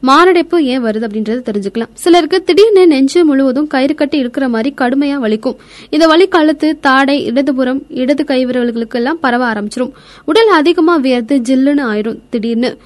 மாரடைப்பு 0.00 0.64
ஏன் 0.64 0.84
வருது 0.84 1.06
அப்படின்றத 1.06 1.40
தெரிஞ்சுக்கலாம். 1.48 1.92
சிலருக்கு 1.94 2.42
திடீர்னு 2.42 2.86
நெஞ்சு 2.86 3.24
முழுவதும் 3.24 3.66
கயிறு 3.66 3.94
கட்டி 3.94 4.18
இருக்கிற 4.18 4.48
மாதிரி 4.48 4.74
கடுமையா 4.80 5.16
வலிக்கும். 5.24 5.56
இந்த 5.90 6.06
வலி 6.06 6.28
கழுத்து 6.28 6.78
தாடை 6.80 7.24
இடதுபுறம் 7.24 7.82
இடது 7.88 8.24
கைவிரல்களுக்கு 8.24 8.94
எல்லாம் 8.94 9.20
பரவ 9.20 9.52
ஆரம்பிச்சிரும். 9.52 9.92
உடல் 10.24 10.48
அதிகமா 10.48 10.96
வியர்த்து 10.96 11.36
ஜில்லுன்னு 11.38 11.84
ஆயிரும் 11.92 12.18
திடீர்னு. 12.30 12.78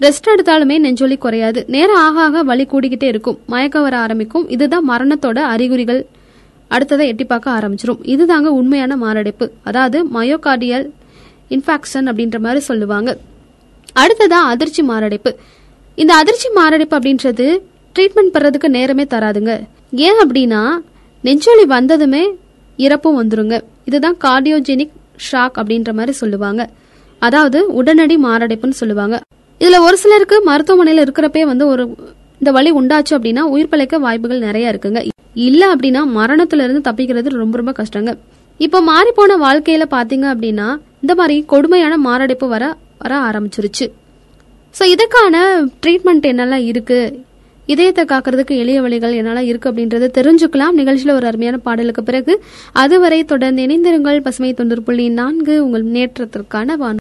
ரெஸ்ட் 0.00 0.30
எடுத்தாலுமே 0.36 0.78
நெஞ்சொலி 0.78 1.16
குறையாது. 1.16 1.64
நேரம் 1.68 1.96
ஆக 1.96 2.20
ஆக 2.20 2.42
வலி 2.42 2.66
கூடிக்கிட்டே 2.70 3.04
இருக்கும். 3.04 3.38
மயக்கம் 3.46 3.82
வர 3.82 3.96
ஆரம்பிக்கும். 3.96 4.48
இதுதான் 4.48 4.90
மரணத்தோட 4.90 5.38
அறிகுறிகள். 5.38 6.06
அடுத்ததை 6.70 7.04
எட்டி 7.06 7.24
பார்க்க 7.24 7.56
ஆரம்பிச்சிடும் 7.58 8.00
இதுதாங்க 8.14 8.48
உண்மையான 8.60 8.96
மாரடைப்பு. 8.96 9.52
அதாவது 9.62 9.98
மயோகார்டியல் 10.14 10.86
இன்ஃபாக்ஷன் 11.50 12.08
அப்படின்ற 12.10 12.38
மாதிரி 12.38 12.60
சொல்லுவாங்க. 12.60 13.18
அடுத்ததா 14.02 14.40
அதிர்ச்சி 14.52 14.82
மாரடைப்பு. 14.82 15.36
இந்த 15.94 16.14
அதிர்ச்சி 16.14 16.48
மாரடைப்பு 16.48 16.98
அப்படின்றது 16.98 17.46
ட்ரீட்மெண்ட் 17.98 18.34
பெறதுக்கு 18.34 18.68
நேரமே 18.68 19.04
தராதுங்க. 19.04 19.52
ஏன் 19.90 20.20
அப்படின்னா 20.24 20.62
நெஞ்சொலி 21.24 21.66
வந்ததுமே 21.66 22.24
இறப்பும் 22.76 23.18
வந்துருங்க. 23.20 23.60
இதுதான் 23.84 24.16
கார்டியோஜெனிக் 24.24 24.94
ஷாக் 25.26 25.58
அப்படின்ற 25.60 25.92
மாதிரி 25.92 26.12
சொல்லுவாங்க. 26.12 26.68
அதாவது 27.18 27.74
உடனடி 27.74 28.16
மாரடைப்புன்னு 28.16 28.80
சொல்லுவாங்க. 28.82 29.20
இதுல 29.60 29.78
ஒரு 29.78 29.96
சிலருக்கு 29.96 30.36
மருத்துவமனையில 30.46 31.04
இருக்கிறப்பே 31.06 31.42
வந்து 31.42 31.66
ஒரு 31.66 31.96
இந்த 32.44 32.52
வலி 32.56 32.70
உண்டாச்சு 32.78 33.12
அப்படின்னா 33.16 33.42
உயிர் 33.52 33.68
பிழைக்க 33.72 33.98
வாய்ப்புகள் 33.98 34.46
நிறைய 34.46 34.70
இருக்குங்க. 34.72 35.00
இல்ல 35.48 35.62
அப்படின்னா 35.74 36.00
மரணத்துல 36.16 36.64
இருந்து 36.66 36.82
தப்பிக்கிறது 36.88 37.28
ரொம்ப 37.42 37.56
ரொம்ப 37.60 37.72
கஷ்டங்க. 37.78 38.10
இப்போ 38.60 38.78
மாறி 38.88 39.10
போன 39.18 39.36
வாழ்க்கையில 39.44 39.84
பாத்தீங்க 39.94 40.26
அப்படின்னா 40.32 40.66
இந்த 41.02 41.12
மாதிரி 41.20 41.36
கொடுமையான 41.52 41.96
மாரடைப்பு 42.06 42.48
வர 42.48 42.64
வர 43.02 43.12
ஆரம்பிச்சிருச்சு. 43.28 43.86
ஸோ 44.78 44.82
இதுக்கான 44.94 45.40
ட்ரீட்மெண்ட் 45.84 46.28
என்னெல்லாம் 46.32 46.66
இருக்கு? 46.72 46.98
இதயத்தை 47.66 48.04
காக்கிறதுக்கு 48.12 48.54
எளிய 48.64 48.80
வழிகள் 48.86 49.16
என்னெல்லாம் 49.20 49.48
இருக்கு 49.50 49.70
அப்படின்றத 49.70 50.10
தெரிஞ்சுக்கலாம். 50.18 50.76
நிகழ்ச்சியில் 50.80 51.16
ஒரு 51.16 51.26
அருமையான 51.30 51.58
பாடலுக்கு 51.68 52.02
பிறகு. 52.10 52.36
அதுவரை 52.72 53.24
தொடர்ந்து 53.24 53.66
இணைந்திருங்கள். 53.66 54.20
பசுமை 54.28 54.52
தொண்டர் 54.60 54.86
புள்ளி 54.88 55.08
நான்கு. 55.20 55.56
உங்கள் 55.66 55.86
முன்னேற்றத்திற்கான 55.88 56.76
வான் 56.84 57.00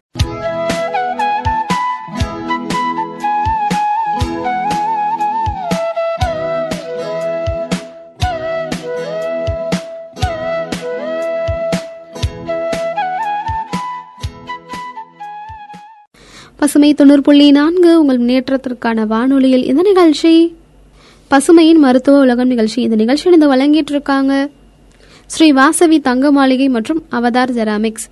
பசுமை 16.63 16.93
தொண்ணூறு 16.93 17.21
புள்ளி 17.21 17.51
நான்கு 17.51 17.99
உங்கள் 17.99 18.19
முன்னேற்றத்திற்கான 18.19 19.07
வானொலியில் 19.07 19.65
இந்த 19.65 19.81
நிகழ்ச்சி. 19.81 20.55
பசுமையின் 21.31 21.77
மருத்துவ 21.77 22.19
உலகம் 22.19 22.47
நிகழ்ச்சி 22.47 22.81
இந்த 22.81 22.95
நிகழ்ச்சி 22.95 23.31
இந்த 23.31 23.47
வழங்கிட்டு 23.47 23.91
இருக்காங்க. 23.95 24.49
ஸ்ரீ 25.25 25.51
வாசவி 25.51 25.99
தங்க 25.99 26.31
மாளிகை 26.31 26.69
மற்றும் 26.69 27.03
அவதார் 27.11 27.51
ஜெராமிக்ஸ் 27.51 28.05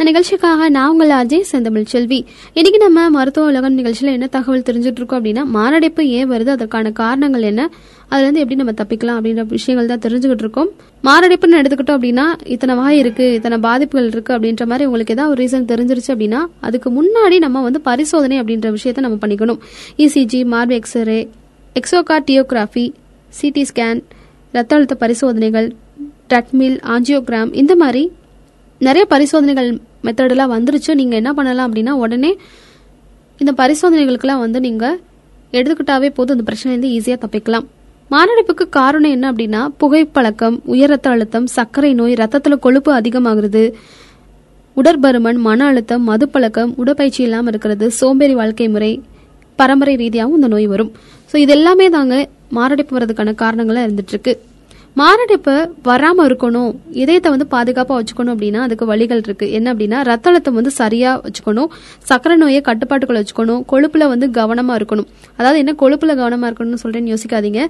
இந்த 0.00 0.10
நிகழ்ச்சிக்காக 0.10 0.66
நான் 0.74 0.90
உங்கள் 0.92 1.10
அஜய் 1.16 1.42
செந்தமிழ் 1.48 1.88
செல்வி. 1.92 2.18
இன்னைக்கு 2.58 2.78
நம்ம 2.84 3.00
மருத்துவ 3.16 3.48
உலகம் 3.50 3.74
நிகழ்ச்சியில் 3.78 4.12
என்ன 4.12 4.26
தகவல் 4.36 4.62
தெரிஞ்சுட்டு 4.68 5.00
இருக்கோம் 5.00 5.18
அப்படின்னா 5.18 5.42
மாரடைப்பு 5.56 6.02
ஏன் 6.18 6.30
வருது? 6.30 6.50
அதற்கான 6.56 6.92
காரணங்கள் 7.00 7.42
என்ன? 7.48 7.62
அதுல 8.08 8.24
இருந்து 8.24 8.40
எப்படி 8.42 8.58
நம்ம 8.60 8.74
தப்பிக்கலாம் 8.78 9.16
அப்படின்ற 9.18 9.42
விஷயங்கள் 9.50 9.90
தான் 9.92 10.02
தெரிஞ்சுக்கிட்டு 10.04 10.44
இருக்கோம் 10.44 10.70
மாரடைப்புன்னு 11.08 11.58
எடுத்துக்கிட்டோம் 11.60 11.98
அப்படின்னா 11.98 12.24
இத்தனை 12.54 12.76
வகை 12.78 12.94
இருக்கு 13.02 13.26
இத்தனை 13.38 13.58
பாதிப்புகள் 13.66 14.08
இருக்கு 14.14 14.32
அப்படின்ற 14.36 14.66
மாதிரி 14.70 14.86
உங்களுக்கு 14.90 15.14
ஏதாவது 15.16 15.32
ஒரு 15.34 15.42
ரீசன் 15.44 15.66
தெரிஞ்சிருச்சு 15.72 16.10
அப்படின்னா 16.14 16.40
அதுக்கு 16.68 16.92
முன்னாடி 17.00 17.38
நம்ம 17.46 17.62
வந்து 17.66 17.82
பரிசோதனை 17.90 18.38
அப்படின்ற 18.42 18.70
விஷயத்த 18.78 19.04
நம்ம 19.06 19.18
பண்ணிக்கணும். 19.24 19.60
இசிஜி 20.04 20.40
மார்பு 20.54 20.76
எக்ஸ்ரே 20.80 21.18
எக்ஸோகா 21.80 22.18
டியோகிராஃபி 22.30 22.86
சிடி 23.40 23.66
ஸ்கேன் 23.72 24.00
ரத்த 24.54 24.78
அழுத்த 24.78 24.96
பரிசோதனைகள் 25.04 25.68
ட்ரட்மில் 26.32 26.80
ஆஞ்சியோகிராம் 26.94 27.52
இந்த 27.62 27.76
மாதிரி 27.84 28.04
நிறைய 28.80 29.04
பரிசோதனைகள் 29.14 29.70
மெத்தடெல்லாம் 30.06 30.52
வந்துருச்சு 30.56 30.92
நீங்கள் 31.00 31.20
என்ன 31.20 31.32
பண்ணலாம் 31.38 31.68
அப்படின்னா 31.68 31.94
உடனே 32.04 32.32
இந்த 33.42 33.52
பரிசோதனைகளுக்கெல்லாம் 33.60 34.42
வந்து 34.44 34.58
நீங்கள் 34.68 34.96
எடுத்துக்கிட்டாவே 35.58 36.08
போதும். 36.16 36.36
இந்த 36.36 36.46
பிரச்சனையிலேருந்து 36.48 36.90
ஈஸியாக 36.96 37.18
தப்பிக்கலாம். 37.22 37.66
மாரடைப்புக்கு 38.10 38.64
காரணம் 38.76 39.14
என்ன 39.16 39.26
அப்படின்னா 39.32 39.62
புகைப்பழக்கம் 39.80 40.56
உயர் 40.72 40.92
ரத்த 40.92 41.08
அழுத்தம் 41.14 41.46
சர்க்கரை 41.56 41.90
நோய் 42.00 42.14
ரத்தத்தில் 42.20 42.62
கொழுப்பு 42.64 42.90
அதிகமாகிறது 42.98 43.62
உடற்பருமன் 44.76 45.38
மன 45.46 45.66
அழுத்தம் 45.70 46.04
மதுப்பழக்கம் 46.10 46.72
உடற்பயிற்சி 46.82 47.22
இல்லாமல் 47.26 47.52
இருக்கிறது 47.52 47.86
சோம்பேறி 48.00 48.34
வாழ்க்கை 48.40 48.68
முறை 48.74 48.92
பரம்பரை 49.58 49.94
ரீதியாகவும் 50.02 50.38
இந்த 50.38 50.48
நோய் 50.54 50.68
வரும். 50.72 50.92
ஸோ 51.30 51.36
இது 51.44 51.52
எல்லாமே 51.58 51.86
தாங்க 51.96 52.14
மாரடைப்பு 52.58 52.94
வர்றதுக்கான 52.96 53.34
காரணங்களாக 53.42 53.86
இருந்துட்டு 53.86 54.14
இருக்கு. 54.14 54.34
மாரடைப்பு 54.98 55.52
வராம 55.88 56.24
இருக்கணும் 56.28 56.70
இதயத்தை 57.02 57.28
வந்து 57.34 57.46
பாதுகாப்பா 57.52 57.94
வச்சுக்கணும் 57.98 58.32
அப்படின்னா 58.34 58.60
அதுக்கு 58.66 58.84
வழிகள் 58.90 59.22
இருக்கு. 59.26 59.46
என்ன 59.58 59.66
அப்படின்னா 59.72 59.98
ரத்த 60.08 60.30
அழுத்தம் 60.30 60.56
வந்து 60.58 60.72
சரியா 60.78 61.10
வச்சுக்கணும் 61.26 61.70
சக்கரை 62.08 62.36
நோயை 62.42 62.60
கட்டுப்பாட்டுக்குள்ள 62.68 63.20
வச்சுக்கணும் 63.22 63.62
கொழுப்புல 63.72 64.08
வந்து 64.12 64.28
கவனமா 64.38 64.74
இருக்கணும். 64.80 65.08
அதாவது 65.38 65.60
என்ன 65.62 65.74
கொழுப்புல 65.82 66.16
கவனமா 66.22 66.48
இருக்கணும்னு 66.50 66.82
சொல்றேன்னு 66.84 67.12
யோசிக்காதீங்க. 67.14 67.62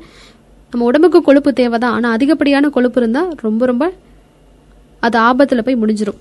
நம்ம 0.73 0.89
உடம்புக்கு 0.89 1.21
கொழுப்பு 1.29 1.53
தேவைதான். 1.61 1.95
ஆனா 1.99 2.09
அதிகப்படியான 2.17 2.71
கொழுப்பு 2.79 3.01
இருந்தா 3.03 3.23
ரொம்ப 3.47 3.63
ரொம்ப 3.73 3.85
அது 5.03 5.17
ஆபத்துல 5.29 5.63
போய் 5.69 5.81
முடிஞ்சிடும் 5.83 6.19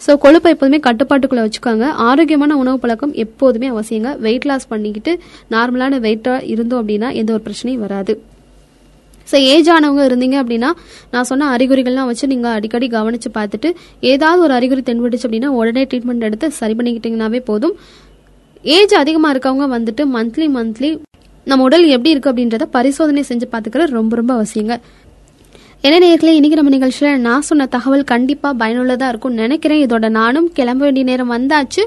ஸோ 0.00 0.12
கொழுப்பை 0.24 0.48
எப்போதுமே 0.54 0.78
கட்டுப்பாட்டுக்குள்ள 0.86 1.42
வச்சுக்கோங்க. 1.44 1.86
ஆரோக்கியமான 2.08 2.56
உணவு 2.62 2.78
பழக்கம் 2.82 3.14
எப்போதுமே 3.24 3.68
அவசியங்க. 3.74 4.10
வெயிட் 4.26 4.48
லாஸ் 4.50 4.70
பண்ணிக்கிட்டு 4.72 5.12
நார்மலான 5.54 6.00
வெயிட்டாக 6.06 6.46
இருந்தோம் 6.54 6.80
அப்படின்னா 6.82 7.08
எந்த 7.20 7.32
ஒரு 7.36 7.44
பிரச்சனையும் 7.46 7.84
வராது. 7.86 8.14
ஸோ 9.30 9.36
ஏஜ் 9.54 9.70
ஆனவங்க 9.74 10.02
இருந்தீங்க 10.08 10.36
அப்படின்னா 10.42 10.70
நான் 11.14 11.28
சொன்ன 11.30 11.48
அறிகுறிகள்லாம் 11.56 12.08
வச்சு 12.10 12.26
நீங்கள் 12.32 12.54
அடிக்கடி 12.58 12.86
கவனித்து 12.96 13.30
பார்த்துட்டு 13.38 13.70
ஏதாவது 14.12 14.42
ஒரு 14.46 14.54
அறிகுறி 14.58 14.82
தென்பட்டுச்சு 14.88 15.26
அப்படின்னா 15.28 15.50
உடனே 15.60 15.84
ட்ரீட்மெண்ட் 15.90 16.26
எடுத்து 16.28 16.48
சரி 16.60 16.76
பண்ணிக்கிட்டீங்கன்னாவே 16.78 17.40
போதும். 17.50 17.74
ஏஜ் 18.76 18.94
அதிகமாக 19.02 19.32
இருக்கவங்க 19.34 19.66
வந்துட்டு 19.76 20.04
மந்த்லி 20.16 20.46
மந்த்லி 20.56 20.90
நம்ம 21.46 21.66
உடல் 21.66 21.84
எப்படி 21.96 22.12
இருக்கு 22.14 22.30
அப்படின்றத 22.30 22.64
பரிசோதனை 22.76 23.22
செஞ்சு 23.28 23.46
பார்த்துக்கிறது 23.52 23.96
ரொம்ப 23.98 24.16
ரொம்ப 24.20 24.32
அவசியங்க. 24.38 24.74
என்ன 25.80 25.96
நேர்களே 25.98 26.34
இன்னைக்கு 26.38 26.54
நம்ம 26.54 26.70
நிகழ்ச்சியில் 26.70 27.20
நான் 27.20 27.42
சொன்ன 27.42 27.66
தகவல் 27.66 28.04
கண்டிப்பாக 28.04 28.56
பயனுள்ளதாக 28.56 29.08
இருக்கும் 29.08 29.32
நினைக்கிறேன். 29.32 29.86
இதோட 29.86 30.08
நானும் 30.08 30.52
கிளம்ப 30.52 30.84
வேண்டிய 30.84 31.04
நேரம் 31.04 31.32
வந்தாச்சு. 31.32 31.82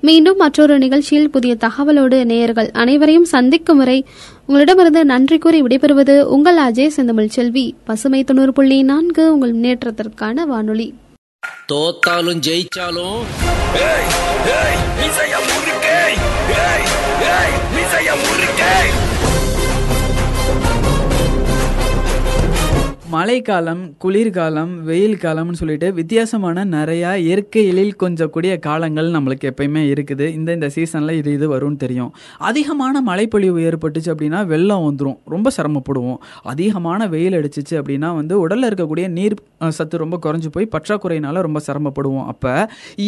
மீண்டும் 0.00 0.36
மற்றொரு 0.36 0.78
நிகழ்ச்சியில் 0.78 1.30
புதிய 1.30 1.56
தகவலோடு 1.60 2.24
நேயர்கள் 2.24 2.70
அனைவரையும் 2.72 3.24
சந்திக்கும் 3.24 3.76
வரை 3.76 4.04
உங்களிடமிருந்து 4.46 5.04
நன்றி 5.04 5.38
கூறி 5.38 5.62
விடைபெறுவது 5.62 6.22
உங்கள் 6.22 6.56
அஜய் 6.56 6.86
செந்தமிழ் 6.86 7.26
செல்வி. 7.26 7.74
பசுமை 7.84 8.24
தொண்ணூறு 8.24 8.52
புள்ளி 8.52 8.82
நான்கு 8.82 9.32
உங்கள் 9.32 9.56
முன்னேற்றத்திற்கான 9.56 10.44
வானொலி. 10.44 10.94
தோத்தாலும் 11.72 12.42
ஜெயிச்சாலும் 12.46 13.20
ஏய் 13.74 14.08
ஏய் 14.60 14.74
மழைக்காலம் 23.16 23.82
குளிர்காலம் 24.02 24.72
வெயில் 24.86 25.20
காலம்னு 25.24 25.58
சொல்லிட்டு 25.60 25.88
வித்தியாசமான 25.98 26.64
நிறையா 26.74 27.10
இயற்கை 27.24 27.62
எழில் 27.70 27.92
கொஞ்சக்கூடிய 28.02 28.52
காலங்கள் 28.66 29.08
நம்மளுக்கு 29.16 29.48
எப்பயுமே 29.50 29.82
இருக்குது. 29.92 30.26
இந்த 30.38 30.48
இந்த 30.56 30.68
சீசனில் 30.76 31.12
இது 31.20 31.30
இது 31.36 31.46
வரும்னு 31.52 31.78
தெரியும். 31.84 32.10
அதிகமான 32.48 33.02
மழைப்பொழிவு 33.08 33.60
ஏற்பட்டுச்சு 33.68 34.10
அப்படின்னா 34.14 34.40
வெள்ளம் 34.52 34.84
வந்துடும் 34.86 35.18
ரொம்ப 35.34 35.50
சிரமப்படுவோம். 35.58 36.18
அதிகமான 36.52 37.08
வெயில் 37.14 37.36
அடிச்சிச்சு 37.40 37.76
அப்படின்னா 37.80 38.10
வந்து 38.20 38.34
உடலில் 38.44 38.68
இருக்கக்கூடிய 38.70 39.08
நீர் 39.18 39.36
சத்து 39.78 40.02
ரொம்ப 40.04 40.18
குறைஞ்சு 40.26 40.50
போய் 40.56 40.72
பற்றாக்குறையினால 40.74 41.44
ரொம்ப 41.48 41.62
சிரமப்படுவோம். 41.68 42.26
அப்போ 42.32 42.54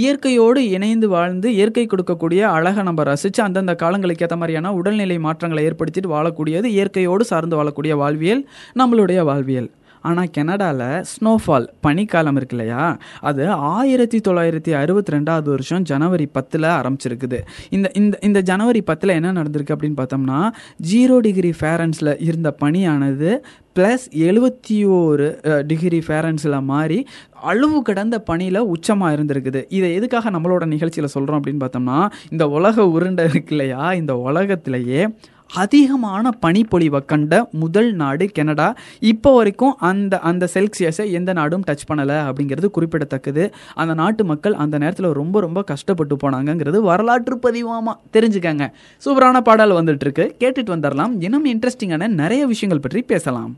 இயற்கையோடு 0.01 0.63
இணைந்து 0.77 1.09
வாழ்ந்து 1.17 1.51
இயற்கை 1.59 1.87
கொடுக்கக்கூடிய 1.95 2.45
அழகை 2.57 2.85
நம்ம 2.91 3.09
ரசித்து 3.11 3.43
அந்தந்த 3.49 3.75
காலங்களுக்கு 3.85 4.27
ஏற்ற 4.29 4.39
மாதிரியான 4.43 4.75
உடல்நிலை 4.81 5.19
மாற்றங்களை 5.27 5.65
ஏற்படுத்திட்டு 5.71 6.15
வாழக்கூடியது 6.17 6.71
இயற்கையோடு 6.79 7.27
சார்ந்து 7.33 7.59
வாழக்கூடிய 7.61 7.95
வாழ்வியல் 8.05 8.45
நம்மளுடைய 8.83 9.21
வாழ்வியல். 9.33 9.71
ஆனால் 10.03 10.31
கனடாவில் 10.31 11.05
ஸ்னோஃபால் 11.13 11.69
பனிக்காலம் 11.87 12.37
இருக்கு 12.37 12.57
இல்லையா 12.57 12.97
அது 13.21 13.51
ஆயிரத்தி 13.51 14.19
தொள்ளாயிரத்தி 14.19 14.73
அறுபத்தி 14.73 15.13
ரெண்டாவது 15.13 15.45
வருஷம் 15.45 15.83
ஜனவரி 15.83 16.27
பத்தில் 16.27 16.63
ஆரம்பிச்சிருக்குது. 16.63 17.41
இந்த 17.71 17.91
இந்த 17.95 18.19
இந்த 18.23 18.43
ஜனவரி 18.43 18.83
பத்தில் 18.83 19.09
என்ன 19.09 19.33
நடந்திருக்கு 19.33 19.75
அப்படின்னு 19.75 20.01
பார்த்தோம்னா 20.01 20.51
ஜீரோ 20.93 21.19
டிகிரி 21.19 21.53
ஃபேரன்ஸில் 21.61 22.21
இருந்த 22.21 22.57
பனியானது 22.61 23.41
ப்ளஸ் 23.77 24.07
எழுபத்தி 24.13 24.87
ஓரு 24.87 25.27
டிகிரி 25.67 25.99
ஃபேரன்ஸில் 26.07 26.63
மாறி 26.63 27.07
அளவு 27.41 27.83
கடந்த 27.83 28.21
பணியில் 28.21 28.61
உச்சமாக 28.61 29.15
இருந்திருக்குது. 29.17 29.65
இதை 29.69 29.95
எதுக்காக 29.95 30.31
நம்மளோட 30.31 30.67
நிகழ்ச்சியில் 30.67 31.11
சொல்கிறோம் 31.11 31.43
அப்படின்னு 31.43 31.65
பார்த்தோம்னா 31.65 32.11
இந்த 32.31 32.49
உலக 32.49 32.87
உருண்டை 32.87 33.25
இருக்கு 33.25 33.51
இல்லையா 33.51 33.93
இந்த 33.93 34.17
உலகத்திலேயே 34.17 35.15
அதிகமான 35.55 36.31
பனிப்பொழிவை 36.43 37.05
கண்ட 37.05 37.49
முதல் 37.53 37.93
நாடு 37.93 38.33
கனடா. 38.33 38.75
இப்போ 39.01 39.35
வரைக்கும் 39.35 39.77
அந்த 39.79 40.19
அந்த 40.19 40.49
செல்சியஸை 40.55 41.13
எந்த 41.13 41.33
நாடும் 41.33 41.65
டச் 41.67 41.87
பண்ணலை 41.89 42.17
அப்படிங்கிறது 42.31 42.67
குறிப்பிடத்தக்கது. 42.67 43.55
அந்த 43.75 43.95
நாட்டு 43.95 44.25
மக்கள் 44.25 44.55
அந்த 44.55 44.79
நேரத்தில் 44.79 45.13
ரொம்ப 45.13 45.41
ரொம்ப 45.41 45.63
கஷ்டப்பட்டு 45.63 46.17
போனாங்கங்கிறது 46.17 46.81
வரலாற்று 46.81 47.37
பதிவாமா 47.37 47.95
தெரிஞ்சுக்கங்க. 48.13 48.71
சூப்பரான 49.05 49.41
பாடல் 49.41 49.71
வந்துட்டு 49.71 50.01
இருக்கு 50.01 50.37
கேட்டுட்டு 50.39 50.73
வந்துடலாம் 50.75 51.23
இன்னும் 51.23 51.47
இன்ட்ரெஸ்டிங்கான 51.47 52.07
நிறைய 52.07 52.47
விஷயங்கள் 52.47 52.83
பற்றி 52.83 53.03
பேசலாம். 53.03 53.57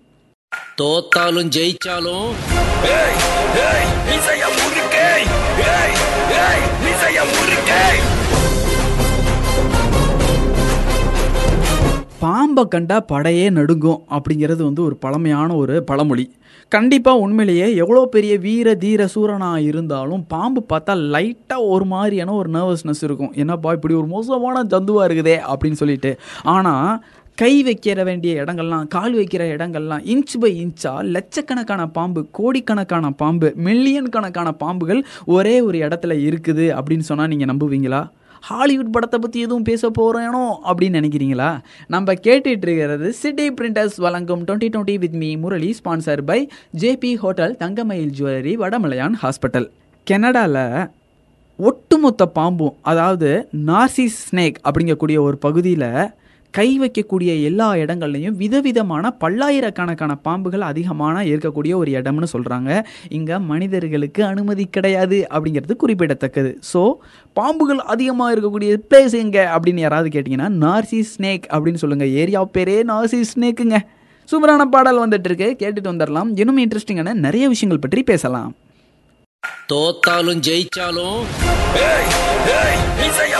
தோத்தாலும் 0.82 1.50
ஜெயிச்சாலும். 1.56 2.30
ஏய் 2.85 3.18
ஏய் 3.56 3.88
பாம்பை 12.50 12.62
கண்டா 12.73 12.97
படையே 13.11 13.45
நடுங்கும் 13.57 14.00
அப்படிங்கிறது 14.14 14.62
வந்து 14.66 14.83
ஒரு 14.87 14.97
பழமையான 15.02 15.49
ஒரு 15.62 15.75
பழமொழி. 15.88 16.25
கண்டிப்பாக 16.73 17.23
உண்மையிலேயே 17.25 17.66
எவ்வளோ 17.83 18.00
பெரிய 18.14 18.33
வீர 18.47 18.75
தீர 18.85 19.07
சூரனாக 19.14 19.61
இருந்தாலும் 19.69 20.23
பாம்பு 20.33 20.61
பார்த்தா 20.73 20.95
லைட்டாக 21.14 21.69
ஒரு 21.75 21.87
மாதிரியான 21.92 22.35
ஒரு 22.40 22.50
நர்வஸ்னஸ் 22.57 23.02
இருக்கும். 23.09 23.33
என்னப்பா 23.42 23.75
இப்படி 23.76 23.95
ஒரு 24.00 24.09
மோசமான 24.14 24.64
ஜந்துவாக 24.75 25.07
இருக்குதே 25.09 25.37
அப்படின்னு 25.52 25.80
சொல்லிட்டு. 25.83 26.12
ஆனால் 26.54 26.90
கை 27.42 27.52
வைக்கிற 27.69 28.02
வேண்டிய 28.11 28.42
இடங்கள்லாம் 28.45 28.88
கால் 28.95 29.14
வைக்கிற 29.19 29.42
இடங்கள்லாம் 29.57 30.07
இன்ச் 30.14 30.37
பை 30.42 30.52
இன்ச்சா 30.64 30.95
லட்சக்கணக்கான 31.16 31.85
பாம்பு 31.99 32.23
கோடிக்கணக்கான 32.38 33.12
பாம்பு 33.23 33.50
மில்லியன் 33.69 34.14
கணக்கான 34.16 34.50
பாம்புகள் 34.64 35.02
ஒரே 35.37 35.57
ஒரு 35.69 35.78
இடத்துல 35.87 36.16
இருக்குது 36.28 36.66
அப்படின்னு 36.78 37.09
சொன்னால் 37.11 37.33
நீங்கள் 37.35 37.52
நம்புவீங்களா? 37.52 38.02
ஹாலிவுட் 38.40 38.90
படத்தை 38.90 39.20
பற்றி 39.20 39.40
எதுவும் 39.40 39.62
பேச 39.62 39.90
போகிறேனோ 39.90 40.44
அப்படின்னு 40.64 40.99
நினைக்கிறீங்களா? 40.99 41.61
நம்ம 41.87 42.12
கேட்டுட்ருக்கிறது 42.12 43.09
சிட்டி 43.09 43.52
பிரிண்டர்ஸ் 43.52 43.97
வழங்கும் 43.97 44.44
twenty 44.44 44.68
twenty 44.75 44.99
with 44.99 45.14
me 45.14 45.37
Murali 45.37 45.75
sponsor 45.85 46.23
by 46.23 46.49
JP 46.78 47.16
hotel 47.16 47.56
Thangamayil 47.56 48.12
jewellery 48.18 48.54
Vadamalaiyan 48.56 49.18
hospital. 49.23 49.68
கனடாவில் 50.06 50.88
ஒட்டுமொத்த 51.56 52.26
பாம்பும் 52.26 52.76
அதாவது 52.82 53.49
நார்சி 53.66 54.06
ஸ்னேக் 54.20 54.61
அப்படிங்கக்கூடிய 54.64 55.18
ஒரு 55.20 55.38
பகுதியில் 55.38 55.90
கை 56.57 56.69
வைக்கக்கூடிய 56.78 57.30
எல்லா 57.49 57.66
இடங்கள்லையும் 57.83 58.37
விதவிதமான 58.42 59.12
பல்லாயிரக்கணக்கான 59.23 60.12
பாம்புகள் 60.26 60.64
அதிகமான 60.71 61.16
இருக்கக்கூடிய 61.30 61.73
ஒரு 61.80 61.90
இடம்னு 62.00 62.28
சொல்கிறாங்க 62.33 62.71
இங்கே 63.19 63.37
மனிதர்களுக்கு 63.50 64.23
அனுமதி 64.30 64.64
கிடையாது 64.76 65.19
அப்படிங்கிறது 65.35 65.76
குறிப்பிடத்தக்கது. 65.83 66.50
ஸோ 66.73 66.83
பாம்புகள் 67.38 67.83
அதிகமாக 67.95 68.35
இருக்கக்கூடிய 68.35 68.78
பிளேஸ் 68.90 69.16
எங்கே 69.23 69.45
அப்படின்னு 69.54 69.85
யாராவது 69.87 70.11
கேட்டிங்கன்னா 70.16 70.49
நார்சி 70.64 71.00
ஸ்னேக் 71.12 71.47
அப்படின்னு 71.54 71.83
சொல்லுங்கள் 71.85 72.14
ஏரியா 72.23 72.42
பேரே 72.57 72.76
நார்சி 72.92 73.21
ஸ்னேக்குங்க 73.33 73.78
சூப்பரான 74.33 74.66
பாடல் 74.75 75.02
வந்துட்டு 75.04 75.28
இருக்கு 75.30 75.49
கேட்டுட்டு 75.61 75.92
வந்துடலாம். 75.92 76.33
இன்னும் 76.42 76.61
இன்ட்ரெஸ்டிங்கான 76.64 77.14
நிறைய 77.26 77.45
விஷயங்கள் 77.54 77.85
பற்றி 77.85 78.02
பேசலாம். 78.12 78.50
தோத்தாலும் 79.71 80.42
ஜெயிச்சாலும் 80.49 81.21
ஏய் 81.88 82.11
ஏய் 82.61 82.80
மீசைய 82.99 83.35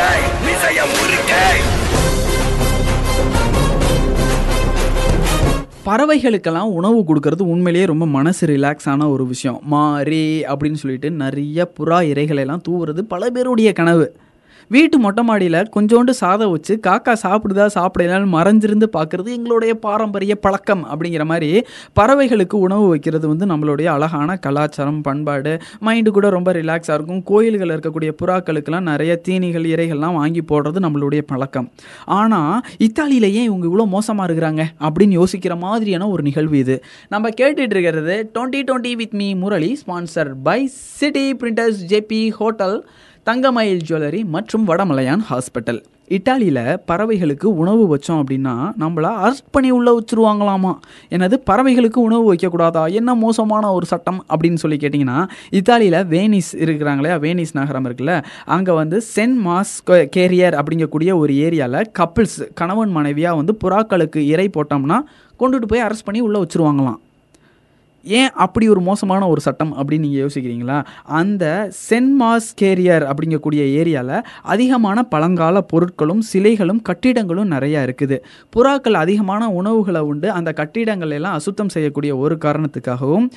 முறுக்கை 0.00 0.30
ஏய் 0.44 0.90
முறுக்கை. 0.96 1.58
பறவைகளுக்கெல்லாம் 5.86 6.70
உணவு 6.70 6.98
கொடுக்கறது 7.00 7.42
உண்மையிலேயே 7.42 7.84
ரொம்ப 7.86 8.06
மனசு 8.06 8.46
ரிலாக்ஸ் 8.46 8.88
ஆன 8.88 9.08
ஒரு 9.08 9.26
விஷயம். 9.26 9.60
மாறி 9.62 10.42
அப்படின்னு 10.42 10.74
சொல்லிட்டு 10.74 11.10
நிறைய 11.10 11.72
புறா 11.80 11.98
இறைகளை 12.12 12.38
எல்லாம் 12.38 12.62
தூவுறது 12.68 13.00
பல 13.00 13.30
பேருடைய 13.30 13.72
கனவு. 13.72 14.16
வீட்டு 14.74 14.98
மொட்டை 14.98 15.24
மாடியில் 15.24 15.68
கொஞ்சோண்டு 15.76 16.10
சாதம் 16.10 16.50
வச்சு 16.50 16.80
காக்கா 16.86 17.12
சாப்பிடுதா 17.22 17.64
சாப்பிடலான்னு 17.74 18.28
மறைஞ்சிருந்து 18.34 18.86
பார்க்குறது 18.96 19.26
எங்களுடைய 19.26 19.74
பாரம்பரிய 19.74 20.34
பழக்கம். 20.36 20.86
அப்படிங்கிற 20.90 21.24
மாதிரி 21.24 21.62
பறவைகளுக்கு 22.00 22.54
உணவு 22.54 22.88
வைக்கிறது 22.88 23.28
வந்து 23.28 23.46
நம்மளுடைய 23.46 23.84
அழகான 23.84 24.36
கலாச்சாரம் 24.36 25.00
பண்பாடு. 25.00 25.60
மைண்டு 25.86 26.08
கூட 26.08 26.30
ரொம்ப 26.30 26.52
ரிலாக்ஸாக 26.52 26.94
இருக்கும். 26.94 27.22
கோயில்களில் 27.22 27.76
இருக்கக்கூடிய 27.76 28.12
புறாக்களுக்கெல்லாம் 28.22 28.80
நிறைய 28.80 29.20
தீனிகள் 29.28 29.66
இறைகள்லாம் 29.72 30.14
வாங்கி 30.14 30.40
போடுறது 30.40 30.84
நம்மளுடைய 30.86 31.18
பழக்கம். 31.26 31.70
ஆனால் 32.04 32.60
இத்தாலியில் 32.78 33.32
ஏன் 33.32 33.48
இவங்க 33.52 33.66
இவ்வளோ 33.66 33.88
மோசமாக 33.88 34.32
இருக்கிறாங்க? 34.32 34.64
அப்படின்னு 34.80 35.22
யோசிக்கிற 35.22 35.58
மாதிரியான 35.58 36.08
ஒரு 36.08 36.22
நிகழ்வு 36.22 36.58
இது. 36.58 36.82
நம்ம 37.08 37.28
கேட்டுட்டு 37.28 37.74
இருக்கிறது 37.76 38.30
twenty 38.34 38.62
twenty 38.70 38.92
with 38.92 39.14
me 39.14 39.34
Murali 39.34 39.78
sponsor 39.86 40.32
by 40.42 40.66
city 40.66 41.34
printers 41.34 41.80
JP 41.88 42.30
hotel. 42.30 42.88
Thangamayil 43.28 43.80
jewellery 43.88 44.20
மற்றும் 44.34 44.62
வடமலையான் 44.68 45.22
ஹாஸ்பிட்டல். 45.30 45.80
இட்டாலியில் 46.16 46.78
பறவைகளுக்கு 46.90 47.48
உணவு 47.62 47.82
வச்சோம் 47.90 48.20
அப்படின்னா 48.22 48.54
நம்மளை 48.82 49.10
அரெஸ்ட் 49.24 49.50
பண்ணி 49.50 49.70
உள்ள 49.70 49.88
வச்சுருவாங்களாமா? 49.96 50.72
என்னது 51.14 51.36
பறவைகளுக்கு 51.50 51.98
உணவு 52.06 52.24
வைக்கக்கூடாதா? 52.32 52.92
என்ன 52.92 53.14
மோசமான 53.14 53.72
ஒரு 53.72 53.86
சட்டம் 53.86 54.20
அப்படின்னு 54.28 54.62
சொல்லி 54.62 54.78
கேட்டிங்கன்னா 54.84 55.18
இத்தாலியில் 55.50 55.98
வேனிஸ் 56.14 56.50
இருக்கிறாங்களே 56.66 57.12
வேனிஸ் 57.26 57.54
நகரம் 57.60 57.88
இருக்குல்ல 57.90 58.14
அங்கே 58.56 58.72
வந்து 58.80 59.00
சென்ட் 59.14 59.38
மாஸ் 59.48 59.74
கேரியர் 60.16 60.58
அப்படிங்கக்கூடிய 60.62 61.18
ஒரு 61.18 61.34
ஏரியாவில் 61.46 61.92
கப்பிள்ஸ் 62.00 62.40
கணவன் 62.54 62.96
மனைவியாக 62.98 63.40
வந்து 63.42 63.56
புறாக்களுக்கு 63.64 64.22
இறை 64.32 64.50
போட்டோம்னா 64.56 65.00
கொண்டுட்டு 65.40 65.70
போய் 65.74 65.86
அரெஸ்ட் 65.88 66.08
பண்ணி 66.10 66.22
உள்ளே 66.28 66.40
வச்சுருவாங்களாம். 66.40 67.00
ஏன் 68.02 68.30
அப்படி 68.30 68.68
ஒரு 68.68 68.80
மோசமான 68.80 69.28
ஒரு 69.28 69.40
சட்டம் 69.40 69.76
அப்படின்னு 69.76 69.98
நீங்கள் 69.98 70.26
யோசிக்கிறீங்களா? 70.26 70.84
அந்த 71.04 71.70
சென்ட் 71.90 72.12
மாஸ் 72.20 72.48
கேரியர் 72.60 73.10
அப்படிங்கக்கூடிய 73.10 73.62
ஏரியாவில் 73.80 74.22
அதிகமான 74.42 75.02
பழங்கால 75.02 75.64
பொருட்களும் 75.72 76.18
சிலைகளும் 76.32 76.82
கட்டிடங்களும் 76.82 77.50
நிறையா 77.50 77.90
இருக்குது. 77.90 78.18
புறாக்கள் 78.56 78.92
அதிகமான 78.92 79.48
உணவுகளை 79.48 80.00
உண்டு. 80.00 80.30
அந்த 80.30 80.52
கட்டிடங்கள் 80.52 81.10
எல்லாம் 81.10 81.32
அசுத்தம் 81.32 81.68
செய்யக்கூடிய 81.68 82.16
ஒரு 82.16 82.38
காரணத்துக்காகவும் 82.40 83.28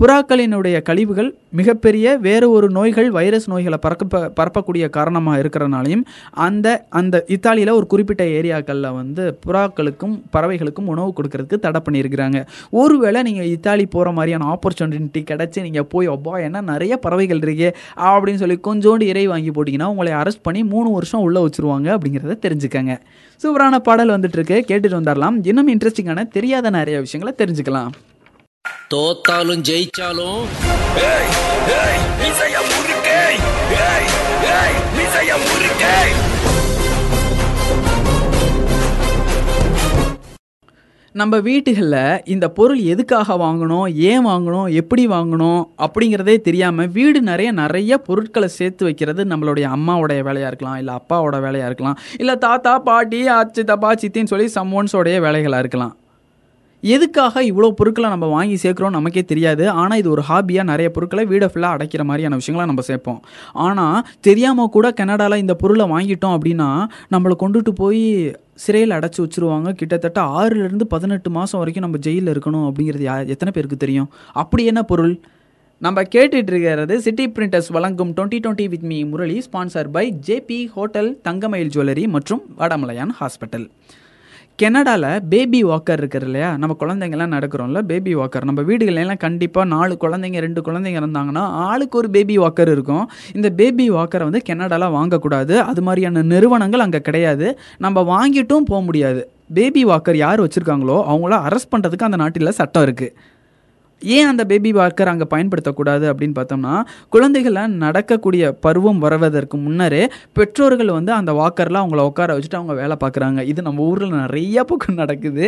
புறாக்களினுடைய 0.00 0.82
கழிவுகள் 0.82 1.28
மிகப்பெரிய 1.58 2.16
வேறு 2.26 2.50
ஒரு 2.50 2.70
நோய்கள் 2.70 3.10
வைரஸ் 3.10 3.46
நோய்களை 3.50 3.78
பறக்க 3.84 4.30
பரப்பக்கூடிய 4.38 4.88
காரணமாக 4.90 5.42
இருக்கிறனாலையும் 5.42 6.04
அந்த 6.30 6.86
அந்த 6.88 7.24
இத்தாலியில் 7.34 7.72
ஒரு 7.78 7.86
குறிப்பிட்ட 7.86 8.24
ஏரியாக்களில் 8.24 8.94
வந்து 8.94 9.38
புறாக்களுக்கும் 9.46 10.14
பறவைகளுக்கும் 10.36 10.88
உணவு 10.92 11.12
கொடுக்கறதுக்கு 11.18 11.58
தடை 11.64 11.80
பண்ணியிருக்கிறாங்க. 11.86 12.40
ஒருவேளை 12.70 13.22
நீங்கள் 13.22 13.50
இத்தாலி 13.56 13.86
போகிற 13.86 14.12
மாதிரியான 14.12 14.48
ஆப்பர்ச்சுனிட்டி 14.54 15.22
கிடச்சி 15.30 15.62
நீங்கள் 15.62 15.88
போய் 15.94 16.06
அப்பா 16.06 16.38
என்ன 16.38 16.60
நிறைய 16.60 16.96
பறவைகள் 16.96 17.38
இருக்கே 17.38 17.70
அப்படின்னு 17.96 18.42
சொல்லி 18.44 18.58
கொஞ்சோண்டு 18.68 19.02
இறை 19.02 19.26
வாங்கி 19.26 19.50
போட்டிங்கன்னா 19.50 19.90
உங்களை 19.94 20.12
அரெஸ்ட் 20.12 20.46
பண்ணி 20.48 20.62
மூணு 20.64 20.90
வருஷம் 20.90 21.20
உள்ளே 21.20 21.42
வச்சுருவாங்க 21.46 21.90
அப்படிங்கிறத 21.96 22.38
தெரிஞ்சுக்கங்க. 22.46 22.94
சூப்பரான 23.44 23.76
பாடல் 23.76 24.14
வந்துட்டு 24.16 24.38
இருக்கு. 24.40 24.58
கேட்டுட்டு 24.68 25.00
வந்துடலாம் 25.00 25.38
இன்னும் 25.50 25.68
இன்ட்ரெஸ்டிங்கான 25.68 26.28
தெரியாத 26.38 26.70
நிறைய 26.70 26.98
விஷயங்களை 27.00 27.34
தெரிஞ்சுக்கலாம். 27.44 27.92
தோத்தாலும் 28.92 29.62
ஜெயிச்சாலும் 29.68 30.40
ஏய் 31.10 31.28
ஏய் 31.80 32.00
மீசைய 32.20 32.56
முறுக்கே. 32.70 33.20
ஏய் 33.86 34.08
ஏய் 34.56 34.76
மீசைய 34.96 35.30
முறுக்கே. 35.44 35.94
நம்ம 41.14 41.38
வீட்டுகளில் 41.38 42.20
இந்த 42.24 42.48
பொருள் 42.48 42.78
எதுக்காக 42.92 43.34
வாங்கணும் 43.36 43.88
ஏன் 44.10 44.26
வாங்கணும் 44.26 44.68
எப்படி 44.72 45.06
வாங்கணும் 45.06 45.60
அப்படிங்கிறதே 45.78 46.40
தெரியாமல் 46.40 46.88
வீடு 46.88 47.22
நிறைய 47.22 47.52
நிறைய 47.52 47.98
பொருட்களை 47.98 48.48
சேர்த்து 48.48 48.84
வைக்கிறது 48.84 49.24
நம்மளுடைய 49.24 49.68
அம்மாவோடைய 49.76 50.22
வேலையாக 50.22 50.48
இருக்கலாம் 50.48 50.76
இல்லை 50.76 50.94
அப்பாவோட 50.94 51.40
வேலையாக 51.40 51.66
இருக்கலாம் 51.66 51.98
இல்லை 52.18 52.36
தாத்தா 52.36 52.78
பாட்டி 52.78 53.28
ஆச்சி 53.38 53.64
தப்பா 53.64 53.92
சித்தின்னு 53.94 54.32
சொல்லி 54.34 54.48
சம்மோன்ஸோடைய 54.54 55.18
வேலைகளாக 55.20 55.58
இருக்கலாம். 55.58 55.96
எதுக்காக 56.82 57.42
இவ்வளோ 57.48 57.68
பொருட்களை 57.78 58.08
நம்ம 58.12 58.26
வாங்கி 58.34 58.56
சேர்க்குறோம் 58.62 58.94
நமக்கே 58.96 59.22
தெரியாது. 59.32 59.64
ஆனால் 59.80 59.98
இது 60.02 60.08
ஒரு 60.14 60.22
ஹாபியாக 60.28 60.70
நிறைய 60.70 60.88
பொருட்களை 60.94 61.24
வீடை 61.32 61.48
ஃபுல்லாக 61.50 61.76
அடைக்கிற 61.76 62.04
மாதிரியான 62.08 62.38
விஷயங்களை 62.40 62.66
நம்ம 62.70 62.84
சேர்ப்போம். 62.90 63.20
ஆனால் 63.66 63.98
தெரியாமல் 64.28 64.72
கூட 64.76 64.86
கனடாவில் 65.00 65.42
இந்த 65.44 65.56
பொருளை 65.62 65.86
வாங்கிட்டோம் 65.94 66.34
அப்படின்னா 66.38 66.70
நம்மளை 67.14 67.36
கொண்டுட்டு 67.42 67.74
போய் 67.82 68.02
சிறையில் 68.64 68.96
அடைச்சி 68.96 69.20
வச்சுருவாங்க. 69.24 69.68
கிட்டத்தட்ட 69.82 70.20
ஆறுலேருந்து 70.40 70.88
பதினெட்டு 70.94 71.30
மாதம் 71.36 71.62
வரைக்கும் 71.62 71.86
நம்ம 71.88 72.00
ஜெயிலில் 72.08 72.32
இருக்கணும் 72.34 72.66
அப்படிங்கிறது 72.70 73.06
யா 73.10 73.16
எத்தனை 73.34 73.52
பேருக்கு 73.56 73.78
தெரியும்? 73.84 74.10
அப்படி 74.42 74.64
என்ன 74.72 74.82
பொருள்? 74.92 75.14
நம்ம 75.86 76.02
கேட்டுட்டு 76.14 76.52
இருக்கிறது 76.52 76.94
சிட்டி 77.04 77.24
பிரிண்டர்ஸ் 77.36 77.70
வழங்கும் 77.76 78.12
twenty 78.16 78.38
twenty 78.42 78.66
with 78.74 78.86
me 78.90 78.98
Murali 79.12 79.38
sponsor 79.46 79.88
by 79.96 80.04
JP 80.28 80.58
hotel 80.74 81.10
Thangamayil 81.28 81.72
jewellery 81.76 82.04
மற்றும் 82.16 82.42
வடமலையான் 82.60 83.14
ஹாஸ்பிட்டல். 83.20 83.66
கெனடாவில் 84.62 85.22
பேபி 85.30 85.60
வாக்கர் 85.64 86.00
இருக்கிற 86.00 86.24
இல்லையா? 86.26 86.48
நம்ம 86.56 86.74
குழந்தைங்கலாம் 86.80 87.32
நடக்கிறோம்ல 87.36 87.80
பேபி 87.90 88.12
வாக்கர் 88.14 88.46
நம்ம 88.48 88.62
வீடுகளெல்லாம் 88.62 89.20
கண்டிப்பாக 89.24 89.66
நாலு 89.72 89.94
குழந்தைங்க 90.04 90.40
ரெண்டு 90.44 90.60
குழந்தைங்க 90.66 90.98
இருந்தாங்கன்னா 91.02 91.44
ஆளுக்கு 91.68 91.98
ஒரு 91.98 92.08
பேபி 92.16 92.36
வாக்கர் 92.38 92.70
இருக்கும். 92.74 93.04
இந்த 93.34 93.50
பேபி 93.60 93.86
வாக்கரை 93.90 94.26
வந்து 94.28 94.42
கெனடாவில் 94.50 94.94
வாங்கக்கூடாது. 94.98 95.56
அது 95.70 95.82
மாதிரியான 95.82 96.22
நிறுவனங்கள் 96.32 96.84
அங்கே 96.86 97.00
கிடையாது. 97.08 97.48
நம்ம 97.78 98.04
வாங்கிட்டும் 98.12 98.68
போக 98.70 98.80
முடியாது. 98.80 99.22
பேபி 99.58 99.84
வாக்கர் 99.84 100.16
யார் 100.24 100.44
வச்சுருக்காங்களோ 100.44 100.98
அவங்கள 101.12 101.34
அரெஸ்ட் 101.48 101.72
பண்ணுறதுக்கு 101.74 102.08
அந்த 102.08 102.20
நாட்டில் 102.24 102.56
சட்டம் 102.60 102.84
இருக்குது 102.86 103.12
ஏன் 104.16 104.28
அந்த 104.30 104.42
பேபி 104.50 104.72
வாக்கர் 104.78 105.10
அங்கே 105.12 105.26
பயன்படுத்தக்கூடாது 105.34 106.04
அப்படின்னு 106.12 106.36
பார்த்தோம்னா 106.38 106.74
குழந்தைகளை 107.16 107.64
நடக்கக்கூடிய 107.84 108.52
பருவம் 108.66 109.00
வருவதற்கு 109.04 109.56
முன்னரே 109.56 110.02
பெற்றோர்கள் 110.38 110.92
வந்து 110.98 111.12
அந்த 111.12 111.32
வாக்கரில் 111.32 111.80
அவங்கள 111.82 112.02
உட்கார 112.10 112.36
வச்சுட்டு 112.36 112.60
அவங்க 112.60 112.74
வேலை 112.82 112.96
பார்க்குறாங்க. 113.04 113.40
இது 113.52 113.62
நம்ம 113.62 113.82
ஊரில் 113.82 114.14
நிறைய 114.24 114.64
பக்கம் 114.64 115.00
நடக்குது. 115.02 115.44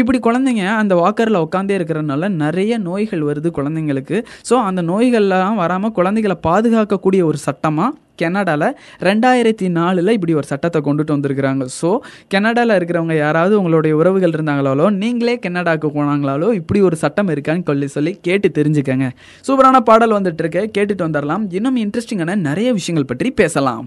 இப்படி 0.00 0.20
குழந்தைங்க 0.28 0.64
அந்த 0.82 0.94
வாக்கரில் 1.02 1.42
உட்காந்தே 1.46 1.76
இருக்கிறதுனால 1.78 2.30
நிறைய 2.44 2.78
நோய்கள் 2.88 3.26
வருது 3.30 3.50
குழந்தைங்களுக்கு. 3.58 4.18
ஸோ 4.50 4.54
அந்த 4.68 4.82
நோய்கள்லாம் 4.82 5.60
வராமல் 5.64 5.96
குழந்தைகளை 5.98 6.38
பாதுகாக்கக்கூடிய 6.48 7.22
ஒரு 7.24 7.40
சட்டமாக 7.46 7.96
கனடாவில் 8.20 8.66
ரெண்டாயிரத்தி 9.08 9.68
நாலில் 9.78 10.14
இப்படி 10.16 10.34
ஒரு 10.40 10.46
சட்டத்தை 10.50 10.80
கொண்டுட்டு 10.86 11.14
வந்திருக்கிறாங்க. 11.16 11.64
ஸோ 11.80 11.90
கனடாவில் 12.34 12.76
இருக்கிறவங்க 12.78 13.16
யாராவது 13.16 13.54
உங்களுடைய 13.60 13.92
உறவுகள் 14.00 14.34
இருந்தாங்களாலோ 14.36 14.86
நீங்களே 15.02 15.36
கனடாவுக்கு 15.46 15.90
போனாங்களாலோ 15.96 16.50
இப்படி 16.60 16.82
ஒரு 16.88 16.98
சட்டம் 17.04 17.32
இருக்கான்னு 17.34 17.66
சொல்லி 17.70 17.88
சொல்லி 17.96 18.14
கேட்டு 18.28 18.50
தெரிஞ்சுக்கங்க. 18.58 19.08
சூப்பரான 19.48 19.80
பாடல் 19.90 20.16
வந்துட்டு 20.18 20.44
இருக்கு 20.44 20.62
கேட்டுட்டு 20.76 21.06
வந்துடலாம் 21.08 21.46
இன்னும் 21.58 21.80
இன்ட்ரெஸ்டிங்கான 21.84 22.36
நிறைய 22.48 22.70
விஷயங்கள் 22.78 23.10
பற்றி 23.12 23.30
பேசலாம். 23.42 23.84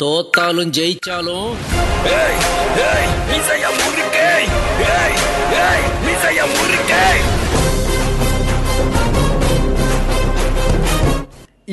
தோத்தாலும் 0.00 0.72
ஜெயிச்சாலும் 0.78 1.50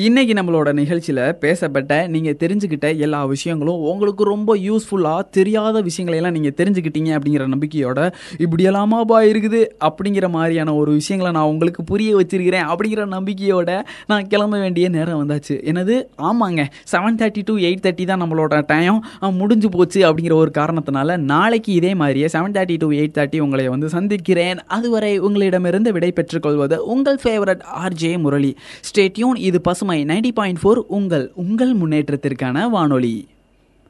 இன்னைக்கு 0.02 0.32
நம்மளோட 0.32 0.70
நிகழ்ச்சியில் 0.72 1.20
பேசப்பட்ட 1.34 1.94
நீங்கள் 2.06 2.36
தெரிஞ்சுக்கிட்ட 2.42 2.88
எல்லா 2.96 3.20
விஷயங்களும் 3.24 3.80
உங்களுக்கு 3.90 4.22
ரொம்ப 4.24 4.50
யூஸ்ஃபுல்லாக 4.66 5.22
தெரியாத 5.36 5.80
விஷயங்களையெல்லாம் 5.86 6.36
நீங்கள் 6.36 6.54
தெரிஞ்சுக்கிட்டீங்க 6.60 7.10
அப்படிங்கிற 7.16 7.44
நம்பிக்கையோட 7.54 8.00
இப்படியெல்லாமாப்பா 8.44 9.18
இருக்குது 9.30 9.60
அப்படிங்கிற 9.88 10.26
மாதிரியான 10.36 10.74
ஒரு 10.74 10.92
விஷயங்களை 10.92 11.32
நான் 11.36 11.48
உங்களுக்கு 11.52 11.82
புரிய 11.84 12.10
வச்சிருக்கிறேன் 12.20 12.68
அப்படிங்கிற 12.72 13.06
நம்பிக்கையோட 13.16 13.74
நான் 14.06 14.28
கிளம்ப 14.34 14.60
வேண்டிய 14.64 14.88
நேரம் 14.96 15.18
வந்தாச்சு. 15.22 15.56
என்னது? 15.70 15.96
ஆமாங்க. 16.28 16.60
Seven 16.92 17.18
thirty 17.22 17.44
to 17.50 17.56
eight 17.68 17.82
thirty 17.86 18.06
தான் 18.12 18.22
நம்மளோட 18.24 18.62
டைம் 18.70 19.00
முடிஞ்சு 19.40 19.70
போச்சு 19.76 20.00
அப்படிங்கிற 20.10 20.38
ஒரு 20.44 20.52
காரணத்தினால 20.60 21.18
நாளைக்கு 21.32 21.72
இதே 21.80 21.92
மாதிரியே 22.04 22.30
seven 22.36 22.56
thirty 22.58 22.78
to 22.84 22.90
eight 23.00 23.16
thirty 23.18 23.40
உங்களை 23.48 23.66
வந்து 23.74 23.90
சந்திக்கிறேன். 23.96 24.62
அதுவரை 24.78 25.12
உங்களிடமிருந்து 25.18 25.92
விடை 25.98 26.12
பெற்றுக்கொள்வது 26.12 26.78
உங்கள் 26.96 27.20
ஃபேவரட் 27.24 27.66
ஆர்ஜே 27.84 28.14
முரளி. 28.26 28.54
ஸ்டேட்யூன் 28.88 29.44
இது 29.50 29.60
பசுமை 29.60 29.88
நைன்டி 29.94 30.32
பாயிண்ட் 30.32 30.58
ஃபோர் 30.62 30.80
உங்கள் 30.86 31.32
உங்கள் 31.34 31.74
முன்னேற்றத்திற்கான 31.76 32.70
வானொலி. 32.70 33.28